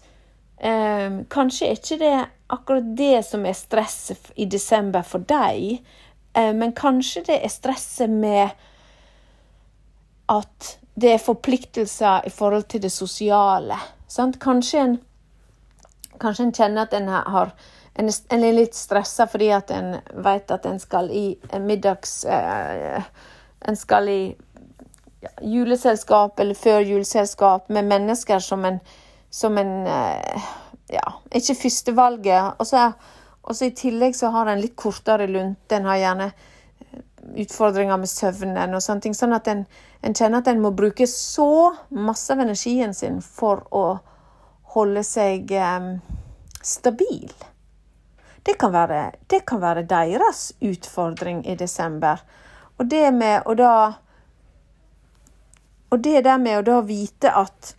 eh, 0.58 1.22
kanskje 1.32 1.70
ikke 1.76 2.00
det 2.02 2.16
akkurat 2.52 2.90
det 2.98 3.22
som 3.28 3.46
er 3.46 3.54
stresset 3.58 4.32
i 4.36 4.48
desember 4.50 5.06
for 5.06 5.24
deg, 5.30 5.78
eh, 6.34 6.52
men 6.58 6.74
kanskje 6.76 7.24
det 7.30 7.38
er 7.38 7.54
stresset 7.54 8.10
med 8.10 8.50
at 10.34 10.76
det 10.96 11.14
er 11.14 11.24
forpliktelser 11.24 12.28
i 12.28 12.34
forhold 12.34 12.68
til 12.72 12.82
det 12.82 12.92
sosiale. 12.92 13.78
Sant? 14.08 14.40
Kanskje 14.42 14.82
en, 14.82 14.98
kanskje 16.22 16.50
en 16.50 16.56
kjenner 16.56 16.88
at 16.88 16.96
en 16.98 17.10
har 17.12 17.56
en 17.96 18.44
er 18.44 18.56
litt 18.56 18.76
stressa 18.76 19.28
fordi 19.32 19.52
at 19.56 19.72
en 19.72 19.94
vet 20.26 20.52
at 20.52 20.66
en 20.68 20.80
skal 20.84 21.08
i 21.12 21.38
middags 21.64 22.26
eh, 22.26 23.04
En 23.66 23.78
skal 23.80 24.10
i 24.12 24.36
ja, 25.24 25.32
juleselskap 25.42 26.40
eller 26.40 26.58
før 26.60 26.84
juleselskap 26.86 27.70
med 27.74 27.88
mennesker 27.88 28.40
som 28.40 28.66
en, 28.68 28.78
som 29.30 29.58
en 29.58 29.88
eh, 29.88 30.44
ja, 30.94 31.06
ikke 31.32 31.56
førstevalget. 31.64 32.60
Og 32.60 32.68
så, 32.68 32.92
og 33.42 33.56
så 33.56 33.72
i 33.72 33.74
tillegg 33.74 34.14
så 34.16 34.30
har 34.36 34.52
en 34.52 34.62
litt 34.62 34.76
kortere 34.78 35.26
lunte. 35.32 35.80
En 35.80 35.90
har 35.90 35.98
gjerne 36.04 36.30
eh, 36.30 37.02
utfordringer 37.46 37.98
med 37.98 38.12
søvnen 38.12 38.78
og 38.78 38.86
sånne 38.86 39.08
ting. 39.08 39.18
Sånn 39.18 39.34
at 39.34 39.50
en, 39.50 39.66
en 40.06 40.20
kjenner 40.20 40.44
at 40.44 40.52
en 40.52 40.62
må 40.62 40.76
bruke 40.78 41.08
så 41.10 41.72
masse 41.90 42.30
av 42.34 42.46
energien 42.46 42.94
sin 42.94 43.18
for 43.26 43.66
å 43.74 43.88
holde 44.76 45.02
seg 45.08 45.50
um, 45.58 45.94
stabil. 46.62 47.32
Det 48.46 48.58
kan, 48.62 48.74
være, 48.74 49.12
det 49.30 49.46
kan 49.46 49.62
være 49.62 49.88
deres 49.90 50.52
utfordring 50.62 51.42
i 51.50 51.56
desember. 51.56 52.22
Og 52.78 52.90
det 52.92 53.08
med 53.14 53.46
å 53.46 53.56
da 53.58 53.76
Og 55.94 56.02
det 56.04 56.24
der 56.26 56.38
med 56.42 56.60
å 56.60 56.64
da 56.66 56.80
vite 56.84 57.32
at 57.32 57.76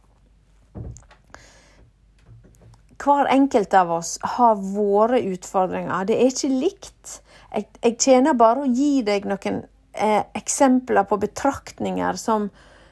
hver 3.03 3.29
enkelt 3.29 3.75
av 3.75 3.91
oss 3.93 4.17
har 4.23 4.55
våre 4.57 5.21
utfordringer. 5.21 6.07
Det 6.09 6.17
er 6.17 6.31
ikke 6.31 6.49
likt. 6.49 7.19
Jeg, 7.53 7.67
jeg 7.83 7.97
tjener 8.01 8.39
bare 8.39 8.65
å 8.65 8.71
gi 8.71 9.03
deg 9.05 9.27
noen 9.29 9.61
eh, 9.93 10.23
eksempler 10.39 11.05
på 11.09 11.19
betraktninger 11.21 12.19
som, 12.21 12.49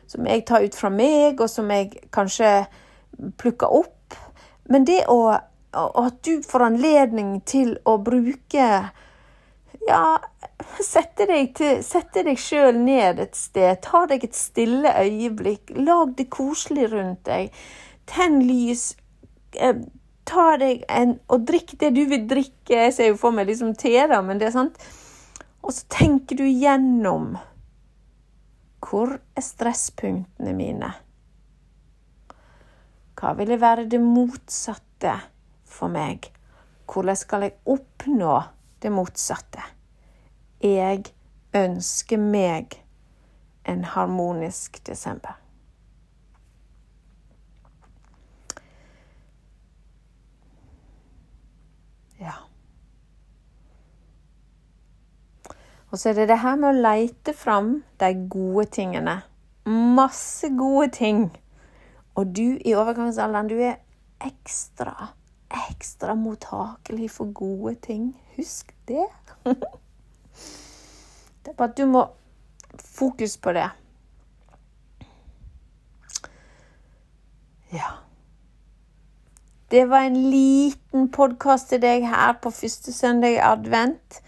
som, 0.06 0.28
jeg 0.28 0.44
tar 0.48 0.66
ut 0.66 0.76
fra 0.76 0.90
meg, 0.92 1.40
og 1.40 1.50
som 1.50 1.70
jeg 1.72 2.04
kanskje 2.14 2.52
plukker 3.40 3.72
opp. 3.80 4.18
Men 4.70 4.86
det 4.88 5.04
å, 5.08 5.34
at 5.74 6.20
du 6.26 6.42
får 6.46 6.68
anledning 6.70 7.40
til 7.46 7.74
å 7.84 7.98
bruke 8.02 8.68
ja, 9.88 10.04
sette 10.80 11.26
deg, 11.28 11.54
til, 11.56 12.30
sjøl 12.40 12.78
ned 12.80 13.20
et 13.22 13.36
sted. 13.36 13.80
Ta 13.84 14.04
deg 14.10 14.24
et 14.24 14.36
stille 14.36 14.90
øyeblikk. 15.00 15.74
Lag 15.76 16.14
det 16.18 16.30
koselig 16.32 16.90
rundt 16.92 17.24
deg. 17.28 17.52
Tenn 18.10 18.40
lys. 18.44 18.92
Ta 20.24 20.46
deg 20.58 20.86
en 20.88 21.18
Og 21.30 21.44
drikk 21.46 21.76
det 21.80 21.92
du 21.94 22.04
vil 22.10 22.26
drikke. 22.28 22.86
Jeg 22.86 22.94
ser 22.96 23.10
jo 23.12 23.18
for 23.20 23.34
meg 23.36 23.50
liksom 23.50 23.74
te, 23.78 23.94
da, 24.08 24.22
men 24.24 24.40
det 24.40 24.48
er 24.48 24.56
sant. 24.56 24.78
Og 25.64 25.72
så 25.72 25.86
tenker 25.92 26.40
du 26.40 26.46
gjennom 26.48 27.34
Hvor 28.84 29.16
er 29.16 29.44
stresspunktene 29.44 30.52
mine? 30.56 30.90
Hva 33.14 33.30
ville 33.38 33.56
være 33.60 33.86
det 33.88 34.00
motsatte 34.02 35.14
for 35.74 35.92
meg? 35.92 36.30
Hvordan 36.90 37.16
skal 37.18 37.46
jeg 37.46 37.58
oppnå 37.66 38.40
det 38.82 38.92
motsatte? 38.92 39.62
Jeg 40.62 41.04
ønsker 41.54 42.20
meg 42.20 42.78
en 43.64 43.84
harmonisk 43.84 44.80
desember. 44.86 45.40
Ja. 52.20 52.34
Og 55.90 55.98
så 55.98 56.10
er 56.10 56.14
det 56.14 56.28
det 56.28 56.40
her 56.42 56.56
med 56.58 56.70
å 56.70 56.82
leite 56.88 57.34
fram 57.36 57.76
de 58.02 58.10
gode 58.30 58.66
tingene. 58.74 59.20
Masse 59.64 60.50
gode 60.58 60.90
ting. 60.96 61.26
Og 62.14 62.30
du 62.36 62.58
i 62.60 62.74
overgangsalderen, 62.74 63.50
du 63.50 63.58
er 63.58 63.80
ekstra, 64.24 65.12
ekstra 65.54 66.14
mottakelig 66.14 67.10
for 67.10 67.32
gode 67.32 67.74
ting. 67.74 68.12
Husk 68.36 68.74
det. 68.88 69.06
Det 71.44 71.50
er 71.52 71.56
bare 71.56 71.68
at 71.68 71.76
du 71.76 71.86
må 71.86 72.06
fokus 72.80 73.36
på 73.36 73.52
det. 73.52 73.68
Ja. 77.72 77.90
Det 79.70 79.84
var 79.90 80.06
en 80.06 80.16
liten 80.30 81.10
podkast 81.12 81.68
til 81.68 81.82
deg 81.82 82.06
her 82.08 82.32
på 82.42 82.50
første 82.50 82.92
søndag 82.92 83.36
i 83.36 83.42
advent. 83.42 84.22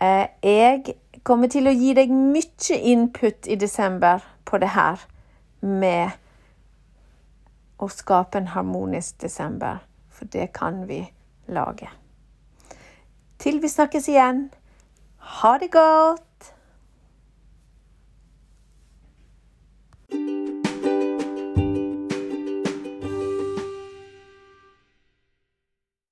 Eh, 0.00 0.26
jeg 0.42 0.96
kommer 1.22 1.48
til 1.52 1.68
å 1.68 1.74
gi 1.74 1.94
deg 1.94 2.10
mye 2.10 2.78
input 2.82 3.46
i 3.46 3.54
desember 3.60 4.24
på 4.44 4.58
det 4.58 4.72
her 4.74 5.06
med 5.60 6.16
å 7.78 7.88
skape 7.92 8.38
en 8.38 8.52
harmonisk 8.54 9.20
desember, 9.22 9.82
for 10.08 10.28
det 10.32 10.52
kan 10.56 10.84
vi 10.88 11.02
lage. 11.48 11.90
Til 13.38 13.60
vi 13.62 13.68
snakkes 13.68 14.08
igjen. 14.08 14.48
Ha 15.40 15.56
det 15.60 15.70
godt! 15.74 16.35